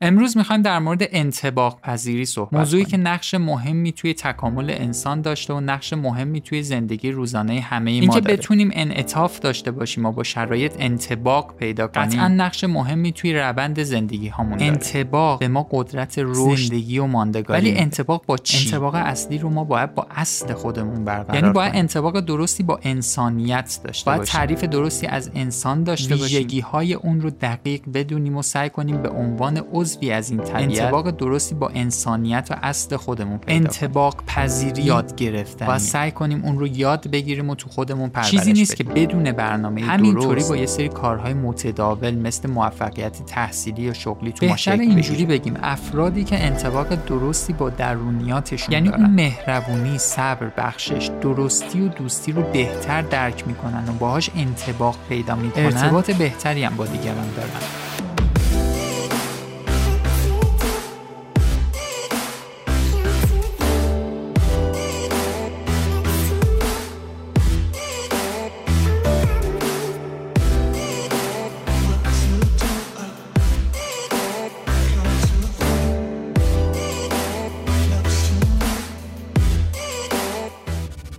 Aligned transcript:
امروز 0.00 0.36
می‌خوایم 0.36 0.62
در 0.62 0.78
مورد 0.78 1.02
انتباق 1.02 1.80
پذیری 1.80 2.24
صحبت 2.24 2.52
موضوعی 2.52 2.84
که 2.84 2.96
نقش 2.96 3.34
مهمی 3.34 3.92
توی 3.92 4.14
تکامل 4.14 4.70
انسان 4.70 5.20
داشته 5.20 5.54
و 5.54 5.60
نقش 5.60 5.92
مهمی 5.92 6.40
توی 6.40 6.62
زندگی 6.62 7.10
روزانه 7.10 7.60
همه 7.60 7.90
ما 7.90 8.00
اینکه 8.00 8.20
بتونیم 8.20 8.70
انعطاف 8.72 9.38
داشته 9.38 9.70
باشیم 9.70 10.06
و 10.06 10.12
با 10.12 10.22
شرایط 10.22 10.74
انتباق 10.78 11.56
پیدا 11.56 11.86
کنیم. 11.86 12.06
قطعا 12.06 12.28
نقش 12.28 12.64
مهمی 12.64 13.12
توی 13.12 13.34
روند 13.34 13.82
زندگی 13.82 14.28
هامون 14.28 14.62
انتباق 14.62 15.38
به 15.38 15.48
ما 15.48 15.68
قدرت 15.70 16.14
رشد 16.18 16.62
زندگی 16.62 16.98
و 16.98 17.06
ماندگاری 17.06 17.60
ولی 17.60 17.78
انتباق 17.78 18.24
با 18.26 18.36
چی؟ 18.36 18.66
انتباق 18.66 18.94
اصلی 18.94 19.38
رو 19.38 19.50
ما 19.50 19.64
باید 19.64 19.94
با 19.94 20.06
اصل 20.10 20.54
خودمون 20.54 21.04
برقرار 21.04 21.42
یعنی 21.42 21.52
باید 21.52 21.76
انتباق 21.76 22.20
درستی 22.20 22.62
با 22.62 22.80
انسانیت 22.82 23.80
داشته 23.84 24.10
باید 24.10 24.22
تعریف 24.22 24.64
درستی 24.64 25.06
از 25.06 25.30
انسان 25.34 25.84
داشته 25.84 26.16
باشیم. 26.16 26.38
ویژگی 26.38 26.60
های 26.60 26.94
اون 26.94 27.20
رو 27.20 27.30
دقیق 27.30 27.82
بدونیم 27.94 28.36
و 28.36 28.42
سعی 28.42 28.70
کنیم 28.70 29.02
به 29.02 29.08
عنوان 29.08 29.56
عضوی 29.88 30.10
از 30.10 30.30
این 30.30 30.40
طبیعت. 30.40 30.80
انتباق 30.80 31.10
درستی 31.10 31.54
با 31.54 31.68
انسانیت 31.68 32.48
و 32.50 32.56
اصل 32.62 32.96
خودمون 32.96 33.38
پیدا 33.38 33.64
انتباق 33.64 34.22
پذیری 34.26 34.82
یاد 34.82 35.16
گرفتن 35.16 35.66
و 35.66 35.78
سعی 35.78 36.10
کنیم 36.10 36.44
اون 36.44 36.58
رو 36.58 36.66
یاد 36.66 37.10
بگیریم 37.10 37.50
و 37.50 37.54
تو 37.54 37.68
خودمون 37.68 38.08
پرورش 38.08 38.30
چیزی 38.30 38.52
نیست 38.52 38.76
که 38.76 38.84
بدون 38.84 39.32
برنامه 39.32 39.80
همینطوری 39.80 40.44
با 40.48 40.56
یه 40.56 40.66
سری 40.66 40.88
کارهای 40.88 41.34
متداول 41.34 42.14
مثل 42.14 42.50
موفقیت 42.50 43.26
تحصیلی 43.26 43.82
یا 43.82 43.92
شغلی 43.92 44.32
تو 44.32 44.46
بهتر 44.46 44.72
اینجوری 44.72 45.26
بگیم. 45.26 45.54
افرادی 45.62 46.24
که 46.24 46.44
انتباق 46.44 46.94
درستی 46.94 47.52
با 47.52 47.70
درونیاتشون 47.70 48.72
یعنی 48.72 48.88
اون 48.88 49.10
مهربونی 49.10 49.98
صبر 49.98 50.50
بخشش 50.56 51.10
درستی 51.20 51.80
و 51.80 51.88
دوستی 51.88 52.32
رو 52.32 52.42
بهتر 52.42 53.02
درک 53.02 53.48
می‌کنن 53.48 53.88
و 53.88 53.92
باهاش 53.92 54.30
انتباق 54.36 54.96
پیدا 55.08 55.34
می‌کنن. 55.34 55.64
ارتباط 55.64 56.10
بهتری 56.10 56.64
هم 56.64 56.76
با 56.76 56.86
دیگران 56.86 57.26
دارن. 57.36 57.87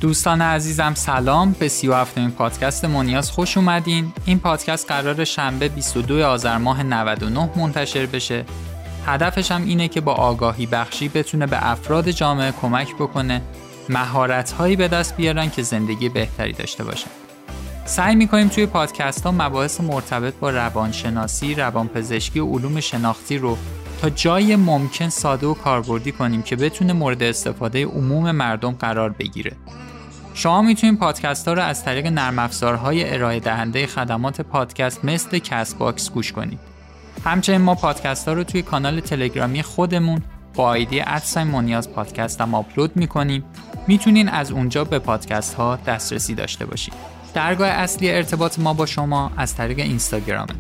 دوستان 0.10 0.42
عزیزم 0.42 0.94
سلام. 0.94 1.52
به 1.60 1.68
37 1.68 2.18
این 2.18 2.32
پادکست 2.32 2.86
مونیاز 2.86 3.32
خوش 3.32 3.58
اومدین. 3.58 4.14
این 4.26 4.40
پادکست 4.40 4.88
قرار 4.88 5.24
شنبه 5.24 5.70
22 5.70 6.24
آذر 6.26 6.58
ماه 6.58 6.84
99 6.84 7.50
منتشر 7.56 8.06
بشه. 8.06 8.46
هدفش 9.06 9.52
هم 9.52 9.64
اینه 9.64 9.88
که 9.88 10.02
با 10.02 10.14
آگاهی 10.14 10.66
بخشی 10.66 11.10
بتونه 11.10 11.46
به 11.46 11.70
افراد 11.72 12.10
جامعه 12.10 12.52
کمک 12.52 12.96
بکنه 12.96 13.42
مهارت 13.90 14.52
هایی 14.52 14.76
به 14.76 14.88
دست 14.88 15.18
بیارن 15.18 15.50
که 15.50 15.62
زندگی 15.64 16.10
بهتری 16.10 16.54
داشته 16.54 16.84
باشن. 16.84 17.12
سعی 17.86 18.16
می‌کنیم 18.16 18.48
توی 18.48 18.66
پادکست 18.66 19.26
ها 19.26 19.32
مباحث 19.32 19.82
مرتبط 19.82 20.34
با 20.34 20.50
روانشناسی، 20.50 21.56
روانپزشکی 21.56 22.40
و 22.40 22.46
علوم 22.46 22.80
شناختی 22.80 23.38
رو 23.38 23.58
تا 24.02 24.10
جای 24.10 24.56
ممکن 24.56 25.10
ساده 25.10 25.48
و 25.48 25.54
کاربردی 25.54 26.12
کنیم 26.12 26.42
که 26.42 26.56
بتونه 26.56 26.94
مورد 26.94 27.24
استفاده 27.24 27.86
عموم 27.86 28.32
مردم 28.32 28.72
قرار 28.72 29.10
بگیره. 29.10 29.52
شما 30.40 30.62
می‌تونید 30.62 31.00
پادکست 31.00 31.48
ها 31.48 31.54
رو 31.54 31.62
از 31.62 31.84
طریق 31.84 32.08
نرم 32.08 32.40
افزارهای 32.40 33.14
ارائه 33.14 33.40
دهنده 33.40 33.88
خدمات 33.88 34.42
پادکست 34.42 35.06
مثل 35.06 35.40
Castbox 35.40 36.12
گوش 36.12 36.32
کنید. 36.32 36.60
همچنین 37.26 37.62
ما 37.62 37.76
پادکست 37.76 38.28
ها 38.28 38.34
رو 38.34 38.44
توی 38.44 38.62
کانال 38.62 39.00
تلگرامی 39.00 39.64
خودمون 39.64 40.22
با 40.54 40.64
ID 40.64 41.02
at 41.02 41.17
sign 41.17 41.48
مونیاز 41.48 41.92
پادکست 41.92 42.42
هم 42.42 42.56
آپلود 42.56 42.96
می‌کنیم. 42.96 43.44
می‌تونین 43.88 44.30
از 44.30 44.52
اونجا 44.52 44.84
به 44.84 45.00
پادکست 45.00 45.54
ها 45.54 45.80
دسترسی 45.88 46.36
داشته 46.36 46.66
باشید. 46.66 46.94
درگاه 47.34 47.68
اصلی 47.68 48.12
ارتباط 48.12 48.60
ما 48.60 48.74
با 48.74 48.86
شما 48.86 49.32
از 49.38 49.56
طریق 49.56 49.80
اینستاگرامه. 49.80 50.54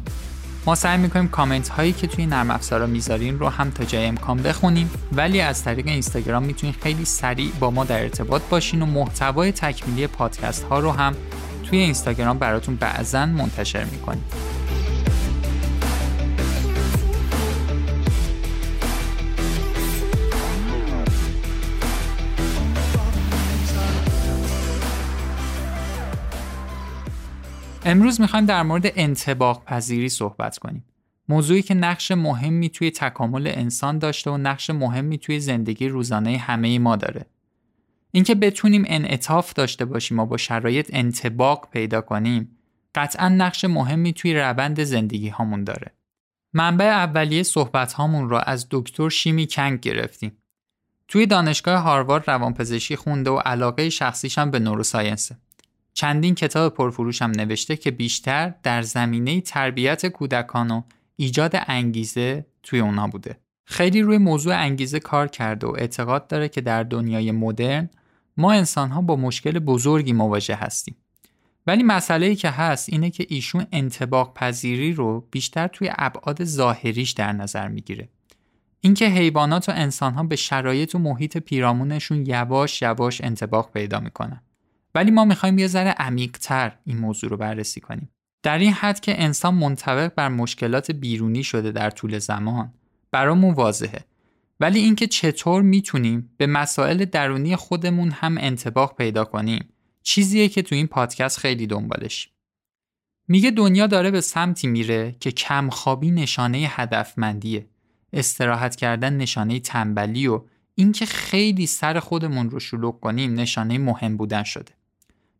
ما 0.65 0.75
سعی 0.75 0.97
می‌کنیم 0.97 1.27
کامنت 1.27 1.69
هایی 1.69 1.93
که 1.93 2.07
توی 2.07 2.25
نرم 2.25 2.51
افزارا 2.51 2.85
می‌ذارین 2.85 3.39
رو 3.39 3.49
هم 3.49 3.71
تا 3.71 3.83
جای 3.83 4.05
امکان 4.05 4.37
بخونیم. 4.37 4.91
ولی 5.11 5.41
از 5.41 5.63
طریق 5.63 5.87
اینستاگرام 5.87 6.43
می‌تونید 6.43 6.75
خیلی 6.81 7.05
سریع 7.05 7.51
با 7.59 7.71
ما 7.71 7.83
در 7.83 8.01
ارتباط 8.01 8.41
باشین 8.49 8.81
و 8.81 8.85
محتوای 8.85 9.51
تکمیلی 9.51 10.07
پادکست 10.07 10.63
ها 10.63 10.79
رو 10.79 10.91
هم 10.91 11.15
توی 11.63 11.79
اینستاگرام 11.79 12.37
براتون 12.37 12.75
بعضا 12.75 13.25
منتشر 13.25 13.83
می‌کنیم. 13.83 14.23
امروز 27.89 28.21
می‌خوایم 28.21 28.45
در 28.45 28.63
مورد 28.63 28.91
انتباق 28.95 29.65
پذیری 29.65 30.09
صحبت 30.09 30.57
کنیم. 30.57 30.85
موضوعی 31.29 31.61
که 31.61 31.73
نقش 31.73 32.11
مهمی 32.11 32.69
توی 32.69 32.91
تکامل 32.91 33.47
انسان 33.47 33.99
داشته 33.99 34.31
و 34.31 34.37
نقش 34.37 34.69
مهمی 34.69 35.17
توی 35.17 35.39
زندگی 35.39 35.87
روزانه 35.87 36.37
همه 36.37 36.79
ما 36.79 36.95
داره. 36.95 37.25
اینکه 38.11 38.35
بتونیم 38.35 38.83
انعطاف 38.87 39.53
داشته 39.53 39.85
باشیم 39.85 40.19
و 40.19 40.25
با 40.25 40.37
شرایط 40.37 40.89
انتباق 40.93 41.69
پیدا 41.71 42.01
کنیم 42.01 42.57
قطعا 42.95 43.29
نقش 43.29 43.65
مهمی 43.65 44.13
توی 44.13 44.33
روند 44.33 44.83
زندگی 44.83 45.29
هامون 45.29 45.63
داره. 45.63 45.91
منبع 46.53 46.85
اولیه 46.85 47.43
صحبت 47.43 47.93
هامون 47.93 48.29
را 48.29 48.41
از 48.41 48.67
دکتر 48.71 49.09
شیمی 49.09 49.47
کنگ 49.47 49.79
گرفتیم. 49.79 50.37
توی 51.07 51.25
دانشگاه 51.25 51.81
هاروارد 51.81 52.29
روانپزشکی 52.29 52.95
خونده 52.95 53.29
و 53.29 53.37
علاقه 53.37 53.89
شخصیش 53.89 54.37
هم 54.37 54.51
به 54.51 54.59
نوروساینسه. 54.59 55.37
چندین 55.93 56.35
کتاب 56.35 56.73
پرفروش 56.73 57.21
هم 57.21 57.31
نوشته 57.31 57.75
که 57.75 57.91
بیشتر 57.91 58.53
در 58.63 58.81
زمینه 58.81 59.41
تربیت 59.41 60.05
کودکان 60.05 60.71
و 60.71 60.81
ایجاد 61.15 61.51
انگیزه 61.67 62.45
توی 62.63 62.79
اونا 62.79 63.07
بوده. 63.07 63.37
خیلی 63.65 64.01
روی 64.01 64.17
موضوع 64.17 64.55
انگیزه 64.55 64.99
کار 64.99 65.27
کرده 65.27 65.67
و 65.67 65.75
اعتقاد 65.77 66.27
داره 66.27 66.49
که 66.49 66.61
در 66.61 66.83
دنیای 66.83 67.31
مدرن 67.31 67.89
ما 68.37 68.51
انسان 68.51 68.89
ها 68.89 69.01
با 69.01 69.15
مشکل 69.15 69.59
بزرگی 69.59 70.13
مواجه 70.13 70.55
هستیم. 70.55 70.95
ولی 71.67 71.83
مسئله 71.83 72.25
ای 72.25 72.35
که 72.35 72.49
هست 72.49 72.89
اینه 72.89 73.09
که 73.09 73.25
ایشون 73.29 73.65
انتباق 73.71 74.33
پذیری 74.33 74.93
رو 74.93 75.27
بیشتر 75.31 75.67
توی 75.67 75.91
ابعاد 75.97 76.43
ظاهریش 76.43 77.11
در 77.11 77.33
نظر 77.33 77.67
می‌گیره. 77.67 78.09
اینکه 78.81 79.05
حیوانات 79.05 79.69
و 79.69 79.71
انسان 79.75 80.13
ها 80.13 80.23
به 80.23 80.35
شرایط 80.35 80.95
و 80.95 80.99
محیط 80.99 81.37
پیرامونشون 81.37 82.25
یواش 82.25 82.81
یواش 82.81 83.21
انتباق 83.21 83.71
پیدا 83.71 83.99
می‌کنن. 83.99 84.41
ولی 84.95 85.11
ما 85.11 85.25
می‌خوایم 85.25 85.59
یه 85.59 85.67
ذره 85.67 85.89
عمیقتر 85.89 86.71
این 86.85 86.97
موضوع 86.97 87.29
رو 87.29 87.37
بررسی 87.37 87.79
کنیم. 87.79 88.09
در 88.43 88.57
این 88.57 88.73
حد 88.73 88.99
که 88.99 89.23
انسان 89.23 89.53
منطبق 89.53 90.15
بر 90.15 90.29
مشکلات 90.29 90.91
بیرونی 90.91 91.43
شده 91.43 91.71
در 91.71 91.89
طول 91.89 92.19
زمان 92.19 92.73
برامون 93.11 93.53
واضحه. 93.53 94.05
ولی 94.59 94.79
اینکه 94.79 95.07
چطور 95.07 95.61
می‌تونیم 95.61 96.29
به 96.37 96.47
مسائل 96.47 97.05
درونی 97.05 97.55
خودمون 97.55 98.11
هم 98.11 98.37
انتباق 98.37 98.95
پیدا 98.95 99.25
کنیم 99.25 99.69
چیزیه 100.03 100.49
که 100.49 100.61
تو 100.61 100.75
این 100.75 100.87
پادکست 100.87 101.37
خیلی 101.37 101.67
دنبالش. 101.67 102.29
میگه 103.27 103.51
دنیا 103.51 103.87
داره 103.87 104.11
به 104.11 104.21
سمتی 104.21 104.67
میره 104.67 105.15
که 105.19 105.31
کمخوابی 105.31 106.11
نشانه 106.11 106.57
هدفمندیه. 106.57 107.65
استراحت 108.13 108.75
کردن 108.75 109.17
نشانه 109.17 109.59
تنبلی 109.59 110.27
و 110.27 110.41
اینکه 110.75 111.05
خیلی 111.05 111.65
سر 111.65 111.99
خودمون 111.99 112.49
رو 112.49 112.59
شلوغ 112.59 112.99
کنیم 112.99 113.39
نشانه 113.39 113.77
مهم 113.77 114.17
بودن 114.17 114.43
شده. 114.43 114.71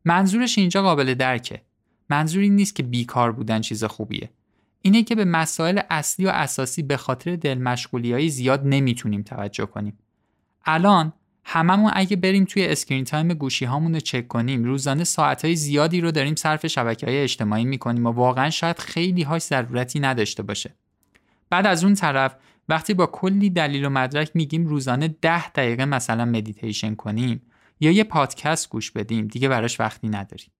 منظورش 0.05 0.57
اینجا 0.57 0.81
قابل 0.81 1.13
درکه. 1.13 1.61
منظوری 2.09 2.49
نیست 2.49 2.75
که 2.75 2.83
بیکار 2.83 3.31
بودن 3.31 3.61
چیز 3.61 3.83
خوبیه. 3.83 4.29
اینه 4.81 5.03
که 5.03 5.15
به 5.15 5.25
مسائل 5.25 5.81
اصلی 5.89 6.25
و 6.25 6.29
اساسی 6.29 6.83
به 6.83 6.97
خاطر 6.97 7.35
دل 7.35 7.67
های 7.93 8.29
زیاد 8.29 8.61
نمی‌تونیم 8.65 9.21
توجه 9.21 9.65
کنیم. 9.65 9.97
الان 10.65 11.13
هممون 11.43 11.91
اگه 11.95 12.15
بریم 12.15 12.45
توی 12.45 12.67
screen 12.67 13.03
time 13.03 13.33
گوشی 13.33 13.65
هامون 13.65 13.93
رو 13.93 13.99
چک 13.99 14.27
کنیم 14.27 14.63
روزانه 14.63 15.03
ساعت 15.03 15.45
های 15.45 15.55
زیادی 15.55 16.01
رو 16.01 16.11
داریم 16.11 16.35
صرف 16.35 16.67
شبکه 16.67 17.05
های 17.05 17.17
اجتماعی 17.17 17.65
می‌کنیم 17.65 18.05
و 18.05 18.09
واقعا 18.09 18.49
شاید 18.49 18.79
خیلی 18.79 19.23
هاش 19.23 19.41
ضرورتی 19.41 19.99
نداشته 19.99 20.43
باشه. 20.43 20.73
بعد 21.49 21.65
از 21.65 21.83
اون 21.83 21.93
طرف 21.93 22.35
وقتی 22.69 22.93
با 22.93 23.05
کلی 23.05 23.49
دلیل 23.49 23.85
و 23.85 23.89
مدرک 23.89 24.31
میگیم 24.33 24.65
روزانه 24.65 25.07
ده 25.21 25.49
دقیقه 25.49 25.85
مثلا 25.85 26.25
مدیتیشن 26.25 26.95
کنیم 26.95 27.41
یا 27.79 27.91
یه 27.91 28.03
پادکست 28.03 28.69
گوش 28.69 28.91
بدیم 28.91 29.27
دیگه 29.27 29.49
براش 29.49 29.79
وقتی 29.79 30.09
نداریم. 30.09 30.51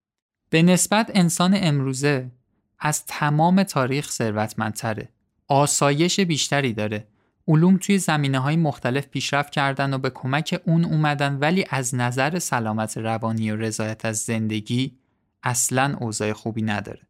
به 0.50 0.62
نسبت 0.62 1.12
انسان 1.14 1.54
امروزه 1.56 2.32
از 2.80 3.06
تمام 3.06 3.64
تاریخ 3.64 4.12
ثروتمندتره. 4.12 5.10
آسایش 5.48 6.20
بیشتری 6.20 6.74
داره. 6.74 7.08
علوم 7.48 7.78
توی 7.78 7.98
زمینه 7.98 8.40
های 8.40 8.56
مختلف 8.56 9.08
پیشرفت 9.08 9.52
کردن 9.52 9.94
و 9.94 9.98
به 9.98 10.10
کمک 10.10 10.62
اون 10.66 10.86
اومدن 10.86 11.38
ولی 11.40 11.66
از 11.70 11.96
نظر 11.96 12.40
سلامت 12.40 12.98
روانی 12.98 13.52
و 13.52 13.56
رضایت 13.56 14.06
از 14.06 14.18
زندگی 14.18 14.98
اصلا 15.44 15.98
اوضاع 16.00 16.34
خوبی 16.34 16.62
نداره. 16.62 17.02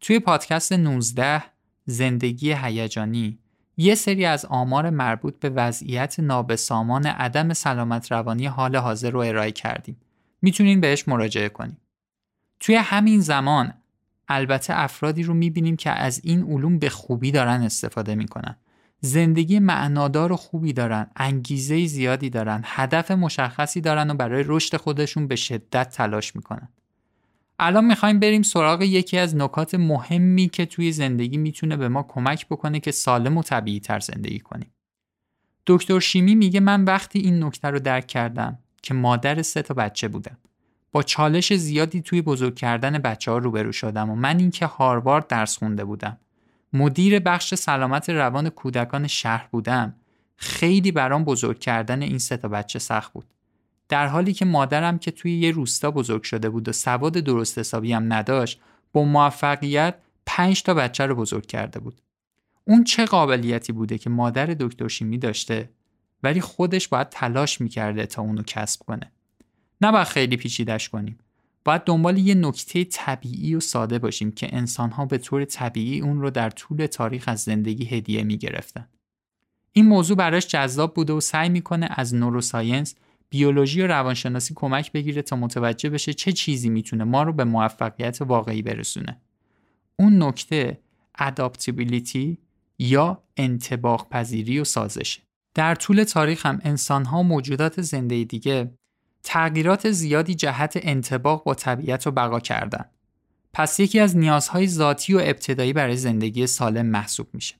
توی 0.00 0.18
پادکست 0.18 0.72
19 0.72 1.42
زندگی 1.86 2.52
هیجانی 2.52 3.38
یه 3.76 3.94
سری 3.94 4.24
از 4.24 4.44
آمار 4.44 4.90
مربوط 4.90 5.38
به 5.40 5.50
وضعیت 5.50 6.20
نابسامان 6.20 7.06
عدم 7.06 7.52
سلامت 7.52 8.12
روانی 8.12 8.46
حال 8.46 8.76
حاضر 8.76 9.10
رو 9.10 9.18
ارائه 9.18 9.52
کردیم. 9.52 9.96
می‌تونین 10.42 10.80
بهش 10.80 11.08
مراجعه 11.08 11.48
کنیم. 11.48 11.76
توی 12.60 12.74
همین 12.74 13.20
زمان 13.20 13.74
البته 14.28 14.80
افرادی 14.80 15.22
رو 15.22 15.34
می‌بینیم 15.34 15.76
که 15.76 15.90
از 15.90 16.20
این 16.24 16.42
علوم 16.42 16.78
به 16.78 16.88
خوبی 16.88 17.32
دارن 17.32 17.62
استفاده 17.62 18.14
می‌کنن. 18.14 18.56
زندگی 19.00 19.58
معنادار 19.58 20.36
خوبی 20.36 20.72
دارن، 20.72 21.06
انگیزه 21.16 21.86
زیادی 21.86 22.30
دارن، 22.30 22.62
هدف 22.64 23.10
مشخصی 23.10 23.80
دارن 23.80 24.10
و 24.10 24.14
برای 24.14 24.44
رشد 24.46 24.76
خودشون 24.76 25.26
به 25.26 25.36
شدت 25.36 25.88
تلاش 25.88 26.36
می‌کنن. 26.36 26.68
الان 27.58 27.84
می‌خوایم 27.84 28.20
بریم 28.20 28.42
سراغ 28.42 28.82
یکی 28.82 29.18
از 29.18 29.36
نکات 29.36 29.74
مهمی 29.74 30.48
که 30.48 30.66
توی 30.66 30.92
زندگی 30.92 31.36
می‌تونه 31.36 31.76
به 31.76 31.88
ما 31.88 32.02
کمک 32.02 32.46
بکنه 32.46 32.80
که 32.80 32.90
سالم 32.90 33.36
و 33.36 33.42
طبیعی 33.42 33.80
تر 33.80 34.00
زندگی 34.00 34.38
کنیم. 34.38 34.70
دکتر 35.66 36.00
شیمی 36.00 36.34
میگه 36.34 36.60
من 36.60 36.84
وقتی 36.84 37.18
این 37.18 37.44
نکته 37.44 37.68
رو 37.68 37.78
درک 37.78 38.06
کردم 38.06 38.58
که 38.82 38.94
مادر 38.94 39.42
سه 39.42 39.62
تا 39.62 39.74
بچه 39.74 40.08
بودم. 40.08 40.38
با 40.92 41.02
چالش 41.02 41.52
زیادی 41.52 42.02
توی 42.02 42.22
بزرگ 42.22 42.54
کردن 42.54 42.98
بچه 42.98 43.30
ها 43.30 43.38
روبرو 43.38 43.72
شدم 43.72 44.10
و 44.10 44.14
من 44.14 44.38
اینکه 44.38 44.66
هاروارد 44.66 45.26
درس 45.26 45.58
خونده 45.58 45.84
بودم. 45.84 46.18
مدیر 46.72 47.18
بخش 47.18 47.54
سلامت 47.54 48.10
روان 48.10 48.48
کودکان 48.48 49.06
شهر 49.06 49.48
بودم. 49.50 49.94
خیلی 50.36 50.92
برام 50.92 51.24
بزرگ 51.24 51.58
کردن 51.58 52.02
این 52.02 52.18
سه 52.18 52.36
تا 52.36 52.48
بچه 52.48 52.78
سخت 52.78 53.12
بود. 53.12 53.26
در 53.88 54.06
حالی 54.06 54.32
که 54.32 54.44
مادرم 54.44 54.98
که 54.98 55.10
توی 55.10 55.38
یه 55.38 55.50
روستا 55.50 55.90
بزرگ 55.90 56.22
شده 56.22 56.50
بود 56.50 56.68
و 56.68 56.72
سواد 56.72 57.12
درست 57.12 57.58
حسابی 57.58 57.92
هم 57.92 58.12
نداشت 58.12 58.60
با 58.92 59.04
موفقیت 59.04 59.94
پنج 60.26 60.62
تا 60.62 60.74
بچه 60.74 61.06
رو 61.06 61.14
بزرگ 61.14 61.46
کرده 61.46 61.80
بود. 61.80 62.00
اون 62.64 62.84
چه 62.84 63.04
قابلیتی 63.04 63.72
بوده 63.72 63.98
که 63.98 64.10
مادر 64.10 64.46
دکتر 64.46 64.88
شیمی 64.88 65.18
داشته 65.18 65.70
ولی 66.22 66.40
خودش 66.40 66.88
باید 66.88 67.08
تلاش 67.08 67.60
می‌کرده 67.60 68.06
تا 68.06 68.22
اونو 68.22 68.42
کسب 68.42 68.82
کنه. 68.82 69.12
نباید 69.80 70.06
خیلی 70.06 70.36
پیچیدش 70.36 70.88
کنیم. 70.88 71.18
باید 71.64 71.84
دنبال 71.84 72.18
یه 72.18 72.34
نکته 72.34 72.84
طبیعی 72.84 73.54
و 73.54 73.60
ساده 73.60 73.98
باشیم 73.98 74.32
که 74.32 74.56
انسانها 74.56 75.06
به 75.06 75.18
طور 75.18 75.44
طبیعی 75.44 76.00
اون 76.00 76.20
رو 76.20 76.30
در 76.30 76.50
طول 76.50 76.86
تاریخ 76.86 77.24
از 77.26 77.40
زندگی 77.40 77.84
هدیه 77.84 78.22
می‌گرفتن. 78.22 78.88
این 79.72 79.86
موضوع 79.86 80.16
براش 80.16 80.46
جذاب 80.46 80.94
بوده 80.94 81.12
و 81.12 81.20
سعی 81.20 81.48
می‌کنه 81.48 81.88
از 81.90 82.14
نوروساینس 82.14 82.94
بیولوژی 83.30 83.82
و 83.82 83.86
روانشناسی 83.86 84.54
کمک 84.56 84.92
بگیره 84.92 85.22
تا 85.22 85.36
متوجه 85.36 85.90
بشه 85.90 86.12
چه 86.12 86.32
چیزی 86.32 86.68
می‌تونه 86.68 87.04
ما 87.04 87.22
رو 87.22 87.32
به 87.32 87.44
موفقیت 87.44 88.22
واقعی 88.22 88.62
برسونه. 88.62 89.20
اون 89.96 90.22
نکته 90.22 90.80
اداپتیبیلیتی 91.18 92.38
یا 92.78 93.22
انتباق 93.36 94.08
پذیری 94.08 94.60
و 94.60 94.64
سازشه. 94.64 95.22
در 95.54 95.74
طول 95.74 96.04
تاریخ 96.04 96.46
هم 96.46 96.60
انسان 96.64 97.04
ها 97.04 97.22
موجودات 97.22 97.82
زنده 97.82 98.24
دیگه 98.24 98.70
تغییرات 99.22 99.90
زیادی 99.90 100.34
جهت 100.34 100.78
انتباق 100.82 101.44
با 101.44 101.54
طبیعت 101.54 102.06
رو 102.06 102.12
بقا 102.12 102.40
کردن. 102.40 102.84
پس 103.52 103.80
یکی 103.80 104.00
از 104.00 104.16
نیازهای 104.16 104.68
ذاتی 104.68 105.14
و 105.14 105.18
ابتدایی 105.18 105.72
برای 105.72 105.96
زندگی 105.96 106.46
سالم 106.46 106.86
محسوب 106.86 107.26
میشه. 107.32 107.54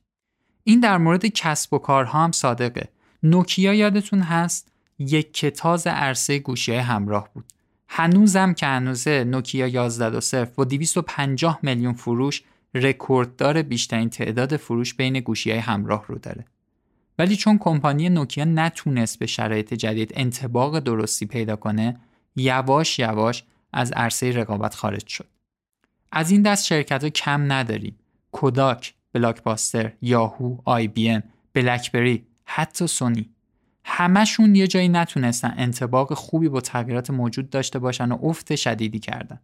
این 0.64 0.81
در 0.81 0.99
مورد 0.99 1.26
کسب 1.26 1.75
و 1.75 1.78
کارها 1.78 2.25
هم 2.25 2.32
صادقه. 2.32 2.88
نوکیا 3.22 3.75
یادتون 3.75 4.20
هست 4.20 4.72
یک 4.99 5.35
کتاز 5.35 5.87
عرصه 5.87 6.38
گوشی 6.38 6.75
همراه 6.75 7.29
بود. 7.35 7.44
هنوزم 7.88 8.55
که 8.55 8.67
هنوزه 8.67 9.25
نوکیا 9.25 9.69
11 9.69 10.44
با 10.44 10.64
250 10.64 11.58
میلیون 11.62 11.93
فروش 11.93 12.43
رکورددار 12.75 13.62
بیشترین 13.62 14.11
تعداد 14.11 14.56
فروش 14.56 14.94
بین 14.94 15.20
گوشی 15.20 15.50
های 15.50 15.58
همراه 15.58 16.05
رو 16.08 16.19
داره. 16.19 16.44
ولی 17.19 17.37
چون 17.37 17.58
کمپانی 17.58 18.08
نوکیا 18.08 18.44
نتونست 18.44 19.19
به 19.19 19.26
شرایط 19.26 19.75
جدید 19.75 20.12
انتباق 20.14 20.79
درستی 20.79 21.26
پیدا 21.26 21.56
کنه، 21.56 22.00
یواش 22.37 22.99
یواش 22.99 23.44
از 23.73 23.93
عرصه 23.93 24.31
رقابت 24.32 24.75
خارج 24.75 25.06
شد. 25.06 25.26
از 26.12 26.31
این 26.31 26.43
دست 26.43 26.64
شرکت 26.64 27.05
ها 27.05 27.11
کم 27.11 27.52
نداریم. 27.52 27.99
کوداک، 28.32 28.94
بلاکباستر، 29.12 29.93
یاهو، 30.02 30.58
آی 30.64 30.88
بی 30.88 31.11
ام، 31.11 31.23
بلکبری، 31.52 32.26
حتی 32.44 32.87
سونی. 32.87 33.34
همشون 33.85 34.55
یه 34.55 34.67
جایی 34.67 34.89
نتونستن 34.89 35.55
انتباق 35.57 36.15
خوبی 36.15 36.49
با 36.49 36.61
تغییرات 36.61 37.11
موجود 37.11 37.51
داشته 37.51 37.79
باشن 37.79 38.13
و 38.13 38.19
افت 38.23 38.55
شدیدی 38.55 38.99
کردن. 38.99 39.41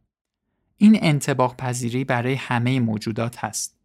این 0.77 0.99
انتباق 1.03 1.57
پذیری 1.57 2.05
برای 2.05 2.35
همه 2.35 2.81
موجودات 2.81 3.45
هست. 3.45 3.77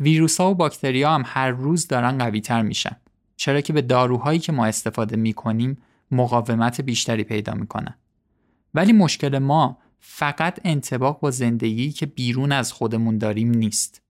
ویروس 0.00 0.40
ها 0.40 0.50
و 0.50 0.54
باکتری 0.54 1.02
ها 1.02 1.14
هم 1.14 1.22
هر 1.26 1.50
روز 1.50 1.88
دارن 1.88 2.18
قوی 2.18 2.40
تر 2.40 2.62
میشن. 2.62 2.96
چرا 3.36 3.60
که 3.60 3.72
به 3.72 3.82
داروهایی 3.82 4.38
که 4.38 4.52
ما 4.52 4.66
استفاده 4.66 5.16
می‌کنیم 5.16 5.78
مقاومت 6.10 6.80
بیشتری 6.80 7.24
پیدا 7.24 7.54
می‌کنن. 7.54 7.94
ولی 8.74 8.92
مشکل 8.92 9.38
ما 9.38 9.78
فقط 10.00 10.60
انتباق 10.64 11.20
با 11.20 11.30
زندگی 11.30 11.92
که 11.92 12.06
بیرون 12.06 12.52
از 12.52 12.72
خودمون 12.72 13.18
داریم 13.18 13.50
نیست. 13.50 14.02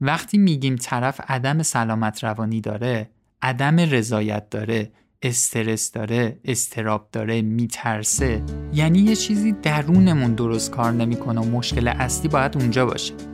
وقتی 0.00 0.38
میگیم 0.38 0.76
طرف 0.76 1.20
عدم 1.28 1.62
سلامت 1.62 2.24
روانی 2.24 2.60
داره، 2.60 3.10
عدم 3.42 3.80
رضایت 3.80 4.50
داره 4.50 4.92
استرس 5.22 5.92
داره 5.92 6.40
استراب 6.44 7.08
داره 7.12 7.42
میترسه. 7.42 8.42
یعنی 8.74 8.98
یه 8.98 9.16
چیزی 9.16 9.52
درونمون 9.52 10.34
درست 10.34 10.70
کار 10.70 10.92
نمی‌کنه 10.92 11.40
و 11.40 11.44
مشکل 11.44 11.88
اصلی 11.88 12.28
باید 12.28 12.56
اونجا 12.56 12.86
باشه. 12.86 13.29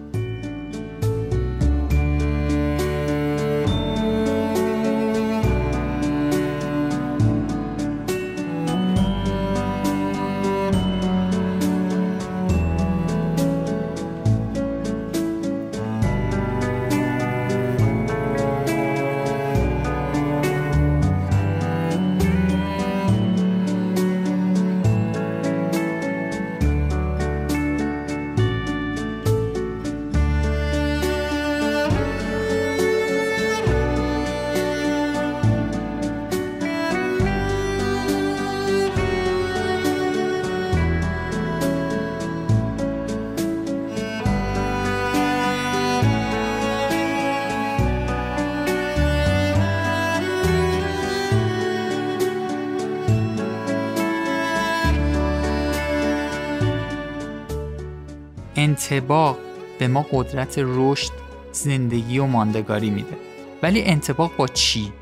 انتباق 58.96 59.38
به 59.79 59.88
ما 59.88 60.06
قدرت 60.12 60.55
رشد 60.58 61.12
زندگی 61.53 62.19
و 62.19 62.26
ماندگاری 62.26 62.91
میده. 62.91 63.17
ولی 63.62 63.82
انتباق 63.82 64.36
با 64.36 64.46
چی؟ 64.46 64.93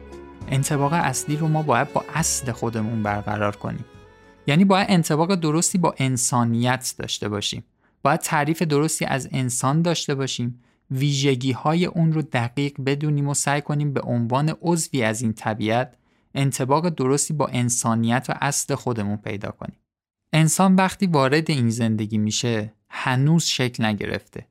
انتباق 0.48 0.92
اصلی 0.92 1.36
رو 1.36 1.48
ما 1.48 1.62
باید 1.62 1.92
با 1.92 2.04
اصل 2.14 2.52
خودمون 2.52 3.02
برقرار 3.02 3.56
کنیم. 3.56 3.84
یعنی 4.46 4.64
باید 4.64 4.86
انتباق 4.90 5.34
درستی 5.34 5.78
با 5.78 5.94
انسانیت 5.98 6.94
داشته 6.98 7.28
باشیم. 7.28 7.64
باید 8.02 8.20
تعریف 8.20 8.62
درستی 8.62 9.04
از 9.04 9.28
انسان 9.32 9.82
داشته 9.82 10.14
باشیم. 10.14 10.60
ویژگی 10.90 11.52
های 11.52 11.86
اون 11.86 12.12
رو 12.12 12.22
دقیق 12.22 12.74
بدونیم 12.86 13.28
و 13.28 13.34
سعی 13.34 13.62
کنیم 13.62 13.92
به 13.92 14.00
عنوان 14.00 14.54
عضوی 14.62 15.02
از 15.02 15.22
این 15.22 15.32
طبیعت 15.32 15.96
انتباق 16.34 16.88
درستی 16.88 17.34
با 17.34 17.46
انسانیت 17.46 18.26
و 18.28 18.34
اصل 18.40 18.74
خودمون 18.74 19.16
پیدا 19.16 19.50
کنیم. 19.50 19.76
انسان 20.36 20.74
وقتی 20.74 21.06
وارد 21.06 21.50
این 21.50 21.70
زندگی 21.70 22.18
میشه 22.18 22.72
هنوز 22.88 23.44
شکل 23.44 23.84
نگرفته. 23.84 24.46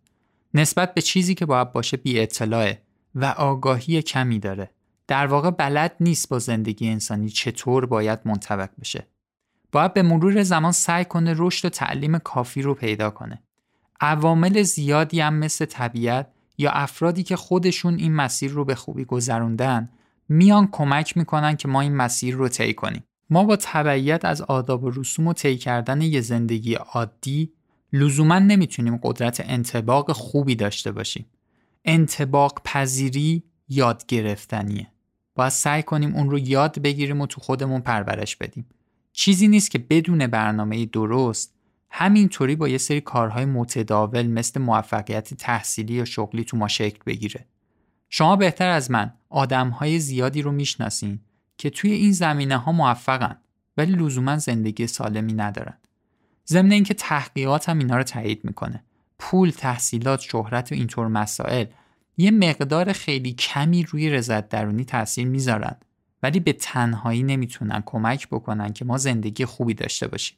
نسبت 0.54 0.94
به 0.94 1.02
چیزی 1.02 1.36
که 1.36 1.46
باید 1.46 1.72
باشه 1.72 1.98
بی 1.98 2.20
اطلاعه 2.20 2.82
و 3.16 3.26
آگاهی 3.26 4.02
کمی 4.02 4.40
داره. 4.40 4.70
در 5.08 5.28
واقع 5.28 5.50
بلد 5.50 5.96
نیست 6.00 6.30
با 6.30 6.40
زندگی 6.40 6.90
انسانی 6.90 7.30
چطور 7.30 7.86
باید 7.86 8.20
منطبق 8.26 8.70
بشه. 8.80 9.08
باید 9.72 9.94
به 9.94 10.02
مرور 10.04 10.44
زمان 10.44 10.72
سعی 10.72 11.06
کنه 11.06 11.36
رشد 11.38 11.66
و 11.66 11.70
تعلیم 11.70 12.18
کافی 12.18 12.62
رو 12.62 12.74
پیدا 12.74 13.10
کنه. 13.10 13.44
عوامل 14.02 14.62
زیادی 14.62 15.22
هم 15.22 15.34
مثل 15.34 15.66
طبیعت 15.66 16.28
یا 16.58 16.72
افرادی 16.72 17.24
که 17.24 17.36
خودشون 17.36 17.96
این 17.96 18.14
مسیر 18.14 18.52
رو 18.52 18.66
به 18.66 18.76
خوبی 18.76 19.06
گذروندن 19.06 19.90
میان 20.30 20.68
کمک 20.72 21.18
می‌کنن 21.18 21.56
که 21.56 21.68
ما 21.68 21.82
این 21.82 21.96
مسیر 21.96 22.36
رو 22.36 22.48
طی 22.48 22.74
کنیم. 22.74 23.04
ما 23.30 23.44
با 23.44 23.56
تبعیت 23.56 24.26
از 24.26 24.42
آداب 24.42 24.84
و 24.84 24.92
رسوم 24.92 25.28
و 25.28 25.34
طی 25.34 25.58
کردن 25.58 26.02
یه 26.02 26.22
زندگی 26.22 26.74
عادی 26.74 27.52
لزوما 27.94 28.40
نمی‌تونیم 28.40 29.00
قدرت 29.04 29.44
انتباق 29.46 30.12
خوبی 30.12 30.56
داشته 30.56 30.92
باشیم. 30.92 31.26
انتباق 31.86 32.62
پذیری 32.66 33.44
یاد 33.70 34.06
گرفتنیه. 34.06 34.88
باید 35.36 35.52
سعی 35.52 35.84
کنیم 35.84 36.16
اون 36.16 36.30
رو 36.30 36.40
یاد 36.40 36.80
بگیریم 36.80 37.22
و 37.22 37.28
تو 37.28 37.42
خودمون 37.42 37.82
پرورش 37.82 38.36
بدیم. 38.36 38.66
چیزی 39.14 39.48
نیست 39.48 39.72
که 39.72 39.80
بدون 39.80 40.28
برنامه 40.28 40.86
درست 40.86 41.54
همینطوری 41.90 42.56
با 42.56 42.68
یه 42.68 42.78
سری 42.78 43.02
کارهای 43.02 43.46
متداول 43.46 44.28
مثل 44.28 44.62
موفقیت 44.62 45.34
تحصیلی 45.34 45.94
یا 45.94 46.06
شغلی 46.06 46.44
تو 46.44 46.58
ما 46.58 46.68
شکل 46.68 47.00
بگیره. 47.06 47.46
شما 48.10 48.36
بهتر 48.36 48.70
از 48.70 48.92
من 48.92 49.14
آدمهای 49.30 50.00
زیادی 50.00 50.42
رو 50.42 50.52
می‌شناسین. 50.52 51.20
که 51.58 51.70
توی 51.70 51.92
این 51.92 52.12
زمینه 52.12 52.58
ها 52.58 52.72
موفقن 52.72 53.38
ولی 53.78 53.92
لزوما 53.92 54.38
زندگی 54.38 54.88
سالمی 54.88 55.34
ندارن. 55.34 55.78
ضمن 56.48 56.72
اینکه 56.72 56.94
تحقیقات 56.94 57.70
هم 57.70 57.80
اینا 57.80 57.98
رو 57.98 58.04
تایید 58.04 58.46
می‌کنه. 58.46 58.84
پول 59.20 59.50
تحصیلات 59.50 60.22
شهرت 60.22 60.72
و 60.72 60.76
اینطور 60.76 61.08
مسائل 61.08 61.66
یه 62.18 62.32
مقدار 62.32 62.94
خیلی 62.94 63.34
کمی 63.34 63.84
روی 63.84 64.10
رضایت 64.10 64.50
درونی 64.50 64.86
تاثیر 64.86 65.28
می‌ذارن 65.28 65.76
ولی 66.24 66.40
به 66.40 66.54
تنهایی 66.54 67.24
نمی‌تونن 67.24 67.84
کمک 67.86 68.28
بکنن 68.28 68.74
که 68.74 68.86
ما 68.86 68.98
زندگی 68.98 69.46
خوبی 69.46 69.74
داشته 69.74 70.08
باشیم. 70.08 70.38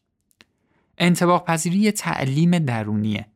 انتباق 0.97 1.45
پذیری 1.45 1.77
یه 1.77 1.91
تعلیم 1.91 2.59
درونیه. 2.59 3.27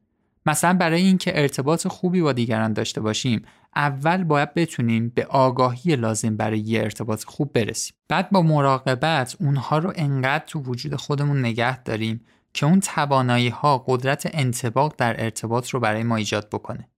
مثلا 0.50 0.74
برای 0.74 1.02
اینکه 1.02 1.42
ارتباط 1.42 1.88
خوبی 1.88 2.22
با 2.22 2.34
دیگران 2.34 2.74
داشته 2.74 3.02
باشیم 3.02 3.42
اول 3.76 4.24
باید 4.24 4.54
بتونیم 4.54 5.10
به 5.16 5.26
آگاهی 5.26 5.96
لازم 5.96 6.38
برای 6.38 6.60
یه 6.60 6.82
ارتباط 6.82 7.24
خوب 7.24 7.54
برسیم. 7.54 7.96
بعد 8.08 8.30
با 8.30 8.42
مراقبت 8.42 9.36
اونها 9.40 9.78
رو 9.78 9.94
انقدر 9.96 10.44
تو 10.48 10.60
وجود 10.60 10.96
خودمون 10.96 11.40
نگه 11.40 11.84
داریم 11.84 12.22
که 12.54 12.66
اون 12.66 12.80
توانایی 12.80 13.50
ها 13.50 13.84
قدرت 13.88 14.30
انتباق 14.34 14.96
در 14.98 15.24
ارتباط 15.24 15.70
رو 15.70 15.80
برای 15.80 16.04
ما 16.04 16.16
ایجاد 16.16 16.50
بکنه. 16.50 16.90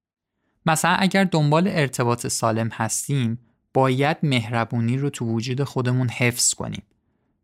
مثلا 0.65 0.96
اگر 1.00 1.24
دنبال 1.24 1.67
ارتباط 1.67 2.27
سالم 2.27 2.70
هستیم 2.74 3.39
باید 3.74 4.17
مهربونی 4.24 4.98
رو 4.98 5.10
تو 5.10 5.25
وجود 5.25 5.63
خودمون 5.63 6.10
حفظ 6.10 6.53
کنیم. 6.53 6.84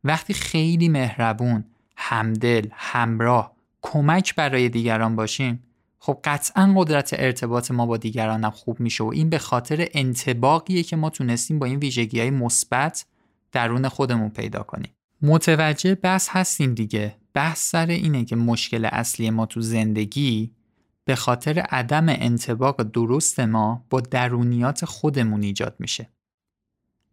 وقتی 0.03 0.33
خیلی 0.33 0.89
مهربون 0.89 1.65
همدل 1.97 2.67
همراه 2.71 3.51
کمک 3.81 4.35
برای 4.35 4.69
دیگران 4.69 5.15
باشیم 5.15 5.66
خب 5.99 6.19
قطعا 6.23 6.73
قدرت 6.77 7.15
ارتباط 7.17 7.71
ما 7.71 7.85
با 7.85 7.97
دیگران 7.97 8.49
خوب 8.49 8.79
میشه 8.79 9.03
و 9.03 9.07
این 9.07 9.29
به 9.29 9.37
خاطر 9.37 9.87
انتباقیه 9.93 10.83
که 10.83 10.95
ما 10.95 11.09
تونستیم 11.09 11.59
با 11.59 11.65
این 11.65 11.79
ویژگی 11.79 12.19
های 12.19 12.29
مثبت 12.29 13.05
درون 13.51 13.89
خودمون 13.89 14.29
پیدا 14.29 14.63
کنیم. 14.63 14.91
متوجه 15.21 15.95
بحث 15.95 16.29
هستیم 16.31 16.73
دیگه. 16.73 17.15
بحث 17.33 17.69
سر 17.69 17.85
اینه 17.85 18.25
که 18.25 18.35
مشکل 18.35 18.85
اصلی 18.91 19.29
ما 19.29 19.45
تو 19.45 19.61
زندگی 19.61 20.51
به 21.05 21.15
خاطر 21.15 21.59
عدم 21.59 22.05
انتباق 22.09 22.83
درست 22.83 23.39
ما 23.39 23.85
با 23.89 24.01
درونیات 24.01 24.85
خودمون 24.85 25.43
ایجاد 25.43 25.75
میشه. 25.79 26.09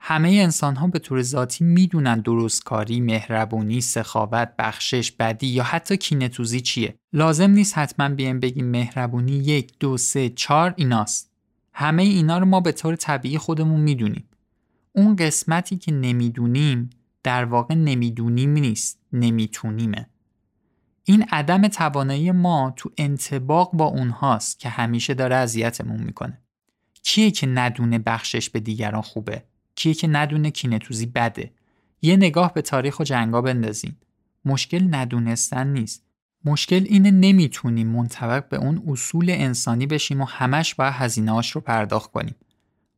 همه 0.06 0.28
انسان 0.28 0.76
ها 0.76 0.86
به 0.86 0.98
طور 0.98 1.22
ذاتی 1.22 1.64
می‌دونن 1.64 2.20
درستکاری، 2.20 3.00
مهربونی، 3.00 3.80
سخاوت، 3.80 4.52
بخشش، 4.58 5.12
بدی 5.12 5.46
یا 5.46 5.62
حتی 5.62 5.96
کینتوزی 5.96 6.60
چیه. 6.60 6.94
لازم 7.12 7.50
نیست 7.50 7.78
حتما 7.78 8.08
بیایم 8.08 8.40
بگیم 8.40 8.66
مهربونی 8.66 9.32
یک، 9.32 9.72
دو، 9.80 9.96
سه، 9.96 10.28
چهار 10.28 10.74
ایناست. 10.76 11.30
همه 11.72 12.02
اینا 12.02 12.38
رو 12.38 12.46
ما 12.46 12.60
به 12.60 12.72
طور 12.72 12.96
طبیعی 12.96 13.38
خودمون 13.38 13.80
می‌دونیم. 13.80 14.28
اون 14.92 15.16
قسمتی 15.16 15.76
که 15.76 15.92
نمی‌دونیم 15.92 16.90
در 17.22 17.44
واقع 17.44 17.74
نمی‌دونیم 17.74 18.50
نیست، 18.50 18.98
نمیتونیمه. 19.12 20.06
این 21.04 21.24
عدم 21.32 21.68
توانایی 21.68 22.30
ما 22.30 22.72
تو 22.76 22.90
انتباق 22.98 23.70
با 23.72 23.84
اونهاست 23.84 24.60
که 24.60 24.68
همیشه 24.68 25.14
داره 25.14 25.36
اذیتمون 25.36 26.00
می‌کنه. 26.00 26.38
کیه 27.02 27.30
که 27.30 27.46
ندونه 27.46 27.98
بخشش 27.98 28.50
به 28.50 28.60
دیگران 28.60 29.02
خوبه؟ 29.02 29.44
کیه 29.76 29.94
که 29.94 30.06
ندونه 30.06 30.50
کینتوزی 30.50 31.06
بده. 31.06 31.52
یه 32.02 32.16
نگاه 32.16 32.54
به 32.54 32.62
تاریخ 32.62 33.00
و 33.00 33.04
جنگا 33.04 33.40
بندازین. 33.40 33.96
مشکل 34.44 34.94
ندونستن 34.94 35.66
نیست. 35.66 36.04
مشکل 36.44 36.84
اینه 36.88 37.10
نمی‌تونیم 37.10 37.88
منطبق 37.88 38.48
به 38.48 38.56
اون 38.56 38.82
اصول 38.88 39.30
انسانی 39.30 39.86
بشیم 39.86 40.20
و 40.20 40.24
همش 40.24 40.74
باید 40.74 40.94
هزینه‌هاش 40.96 41.50
رو 41.50 41.60
پرداخت 41.60 42.10
کنیم. 42.10 42.34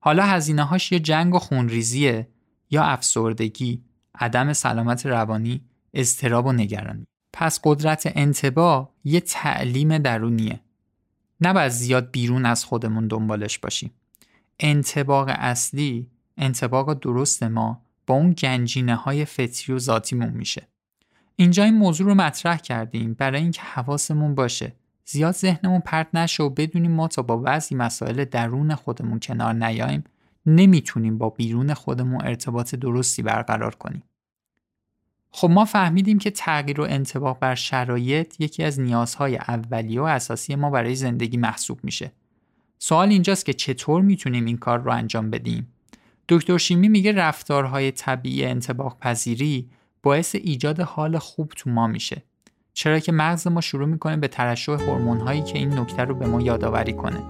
حالا 0.00 0.24
هزینه 0.26 0.62
هاش 0.62 0.92
یه 0.92 1.00
جنگ 1.00 1.34
و 1.34 1.38
خونریزیه 1.38 2.28
یا 2.70 2.82
افسردگی 2.82 3.82
عدم 4.14 4.52
سلامت 4.52 5.06
روانی 5.06 5.60
اضطراب 5.94 6.46
و 6.46 6.52
نگرانی. 6.52 7.06
پس 7.32 7.60
قدرت 7.64 8.12
انتباه 8.14 8.92
یه 9.04 9.20
تعلیم 9.20 9.98
درونیه. 9.98 10.60
نباید 11.40 11.68
زیاد 11.68 12.10
بیرون 12.10 12.46
از 12.46 12.64
خودمون 12.64 13.06
دنبالش 13.08 13.58
باشیم. 13.58 13.90
انتباق 14.60 15.28
اصلی 15.28 16.10
انتباق 16.36 16.94
درست 16.94 17.42
ما 17.42 17.82
با 18.06 18.14
اون 18.14 18.32
گنجینه 18.32 18.94
های 18.94 19.24
فطری 19.24 19.74
و 19.74 19.78
ذاتیمون 19.78 20.30
میشه. 20.30 20.68
اینجا 21.36 21.64
این 21.64 21.74
موضوع 21.74 22.06
رو 22.06 22.14
مطرح 22.14 22.56
کردیم 22.56 23.14
برای 23.14 23.42
اینکه 23.42 23.62
حواسمون 23.62 24.34
باشه 24.34 24.72
زیاد 25.04 25.34
ذهنمون 25.34 25.80
پرت 25.80 26.14
نشه 26.14 26.42
و 26.42 26.50
بدونیم 26.50 26.90
ما 26.90 27.08
تا 27.08 27.22
با 27.22 27.36
بعضی 27.36 27.74
مسائل 27.74 28.24
درون 28.24 28.74
خودمون 28.74 29.20
کنار 29.20 29.52
نیاییم 29.52 30.04
نمی‌تونیم 30.46 31.18
با 31.18 31.30
بیرون 31.30 31.74
خودمون 31.74 32.24
ارتباط 32.24 32.74
درستی 32.74 33.22
برقرار 33.22 33.74
کنیم. 33.74 34.02
خب 35.30 35.50
ما 35.50 35.64
فهمیدیم 35.64 36.18
که 36.18 36.30
تغییر 36.30 36.80
و 36.80 36.84
انتباق 36.84 37.38
بر 37.38 37.54
شرایط 37.54 38.40
یکی 38.40 38.62
از 38.62 38.80
نیازهای 38.80 39.36
اولیه 39.36 40.00
و 40.00 40.04
اساسی 40.04 40.54
ما 40.54 40.70
برای 40.70 40.94
زندگی 40.94 41.36
محسوب 41.36 41.84
میشه. 41.84 42.12
سوال 42.78 43.08
اینجاست 43.08 43.46
که 43.46 43.52
چطور 43.52 44.02
می‌تونیم 44.02 44.44
این 44.44 44.56
کار 44.56 44.78
رو 44.78 44.92
انجام 44.92 45.30
بدیم؟ 45.30 45.72
دکتر 46.28 46.58
شیمی 46.58 46.88
میگه 46.88 47.12
رفتارهای 47.12 47.90
طبیعی 47.90 48.44
انتباق 48.44 48.98
پذیری 49.00 49.68
باعث 50.02 50.34
ایجاد 50.34 50.80
حال 50.80 51.18
خوب 51.18 51.52
تو 51.56 51.70
ما 51.70 51.86
میشه. 51.86 52.22
چرا 52.72 52.98
که 52.98 53.12
مغز 53.12 53.46
ما 53.46 53.60
شروع 53.60 53.86
می‌کنه 53.86 54.16
به 54.16 54.28
ترشح 54.28 54.72
هورمون 54.72 55.20
هایی 55.20 55.42
که 55.42 55.58
این 55.58 55.78
نکته 55.78 56.02
رو 56.02 56.14
به 56.14 56.26
ما 56.26 56.40
یادآوری 56.40 56.92
کنه. 56.92 57.22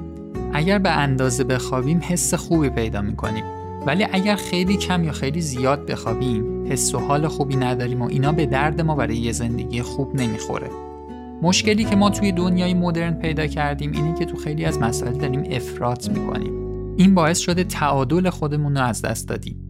اگر 0.52 0.78
به 0.78 0.90
اندازه 0.90 1.44
بخوابیم 1.44 2.00
حس 2.02 2.34
خوبی 2.34 2.68
پیدا 2.68 3.02
می‌کنیم. 3.02 3.44
ولی 3.86 4.06
اگر 4.12 4.36
خیلی 4.36 4.76
کم 4.76 5.04
یا 5.04 5.12
خیلی 5.12 5.40
زیاد 5.40 5.86
بخوابیم 5.86 6.72
حس 6.72 6.94
و 6.94 6.98
حال 6.98 7.28
خوبی 7.28 7.56
نداریم 7.56 8.02
و 8.02 8.08
اینا 8.08 8.32
به 8.32 8.46
درد 8.46 8.80
ما 8.80 8.94
برای 8.94 9.16
یه 9.16 9.32
زندگی 9.32 9.82
خوب 9.82 10.14
نمی‌خوره. 10.14 10.70
مشکلی 11.42 11.84
که 11.84 11.96
ما 11.96 12.10
توی 12.10 12.32
دنیای 12.32 12.74
مدرن 12.74 13.14
پیدا 13.14 13.46
کردیم 13.46 13.92
اینه 13.92 14.18
که 14.18 14.24
تو 14.24 14.36
خیلی 14.36 14.64
از 14.64 14.78
مسائل 14.78 15.12
داریم 15.12 15.44
افراط 15.50 16.08
می‌کنیم. 16.08 16.65
این 16.96 17.14
باعث 17.14 17.38
شده 17.38 17.64
تعادل 17.64 18.30
خودمون 18.30 18.76
رو 18.76 18.84
از 18.84 19.02
دست 19.02 19.28
دادیم. 19.28 19.65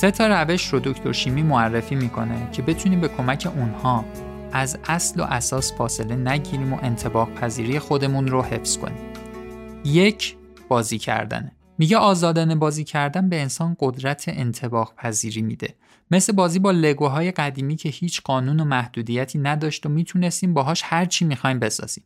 سه 0.00 0.10
تا 0.10 0.26
روش 0.26 0.66
رو 0.66 0.80
دکتر 0.84 1.12
شیمی 1.12 1.42
معرفی 1.42 1.94
می‌کنه 1.94 2.50
که 2.52 2.62
بتونیم 2.62 3.00
به 3.00 3.08
کمک 3.08 3.48
اونها 3.56 4.04
از 4.52 4.78
اصل 4.84 5.20
و 5.20 5.24
اساس 5.24 5.72
فاصله 5.72 6.16
نگیریم 6.16 6.72
و 6.72 6.78
انتباق 6.82 7.34
پذیری 7.34 7.78
خودمون 7.78 8.26
رو 8.26 8.42
حفظ 8.42 8.78
کنیم. 8.78 8.98
یک 9.84 10.36
بازی 10.68 10.98
کردنه. 10.98 11.52
میگه 11.78 11.96
آزادانه 11.96 12.54
بازی 12.54 12.84
کردن 12.84 13.28
به 13.28 13.40
انسان 13.40 13.76
قدرت 13.80 14.24
انتباق 14.28 14.94
پذیری 14.96 15.42
میده 15.42 15.74
مثل 16.10 16.32
بازی 16.32 16.58
با 16.58 16.70
لگوهای 16.70 17.30
قدیمی 17.30 17.76
که 17.76 17.88
هیچ 17.88 18.20
قانون 18.20 18.60
و 18.60 18.64
محدودیتی 18.64 19.38
نداشت 19.38 19.86
و 19.86 19.88
می‌تونستیم 19.88 20.54
باهاش 20.54 20.82
هر 20.84 21.04
چی 21.04 21.24
می‌خوایم 21.24 21.58
بسازیم 21.58 22.04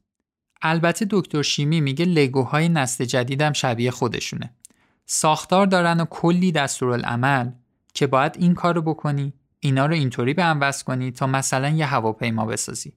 البته 0.62 1.06
دکتر 1.10 1.42
شیمی 1.42 1.80
میگه 1.80 2.04
لگوهای 2.04 2.68
نسل 2.68 3.04
جدیدم 3.04 3.52
شبیه 3.52 3.90
خودشونه 3.90 4.50
ساختار 5.06 5.66
دارن 5.66 6.00
و 6.00 6.04
کلی 6.04 6.52
دستورالعمل 6.52 7.50
که 7.94 8.06
باید 8.06 8.36
این 8.38 8.54
کارو 8.54 8.82
بکنی 8.82 9.32
اینا 9.60 9.86
رو 9.86 9.94
اینطوری 9.94 10.34
به 10.34 10.44
هم 10.44 10.60
وصل 10.60 10.84
کنی 10.84 11.10
تا 11.10 11.26
مثلا 11.26 11.68
یه 11.68 11.86
هواپیما 11.86 12.46
بسازی. 12.46 12.92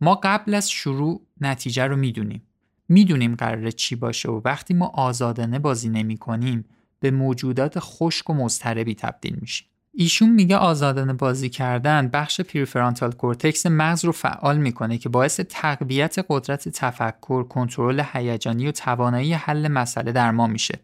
ما 0.00 0.20
قبل 0.22 0.54
از 0.54 0.70
شروع 0.70 1.26
نتیجه 1.40 1.86
رو 1.86 1.96
می‌دونیم. 1.96 2.42
می‌دونیم 2.88 3.34
قراره 3.34 3.72
چی 3.72 3.96
باشه 3.96 4.30
و 4.30 4.40
وقتی 4.44 4.74
ما 4.74 4.86
آزادانه 4.86 5.58
بازی 5.58 5.88
نمی 5.88 6.16
کنیم 6.16 6.64
به 7.00 7.10
موجودات 7.10 7.74
خشک 7.78 8.30
و 8.30 8.34
مضطربی 8.34 8.94
تبدیل 8.94 9.38
میشیم. 9.40 9.66
ایشون 9.94 10.30
میگه 10.30 10.56
آزادانه 10.56 11.12
بازی 11.12 11.48
کردن 11.48 12.08
بخش 12.08 12.40
prefrontal 12.40 13.12
cortex 13.12 13.66
مغز 13.66 14.04
رو 14.04 14.12
فعال 14.12 14.58
می‌کنه 14.58 14.98
که 14.98 15.08
باعث 15.08 15.40
تقویت 15.40 16.16
قدرت 16.28 16.68
تفکر، 16.68 17.44
کنترل 17.44 18.02
هیجانی 18.12 18.66
و 18.66 18.72
توانایی 18.72 19.32
حل 19.32 19.68
مسئله 19.68 20.12
در 20.12 20.30
ما 20.30 20.46
میشه. 20.46 20.78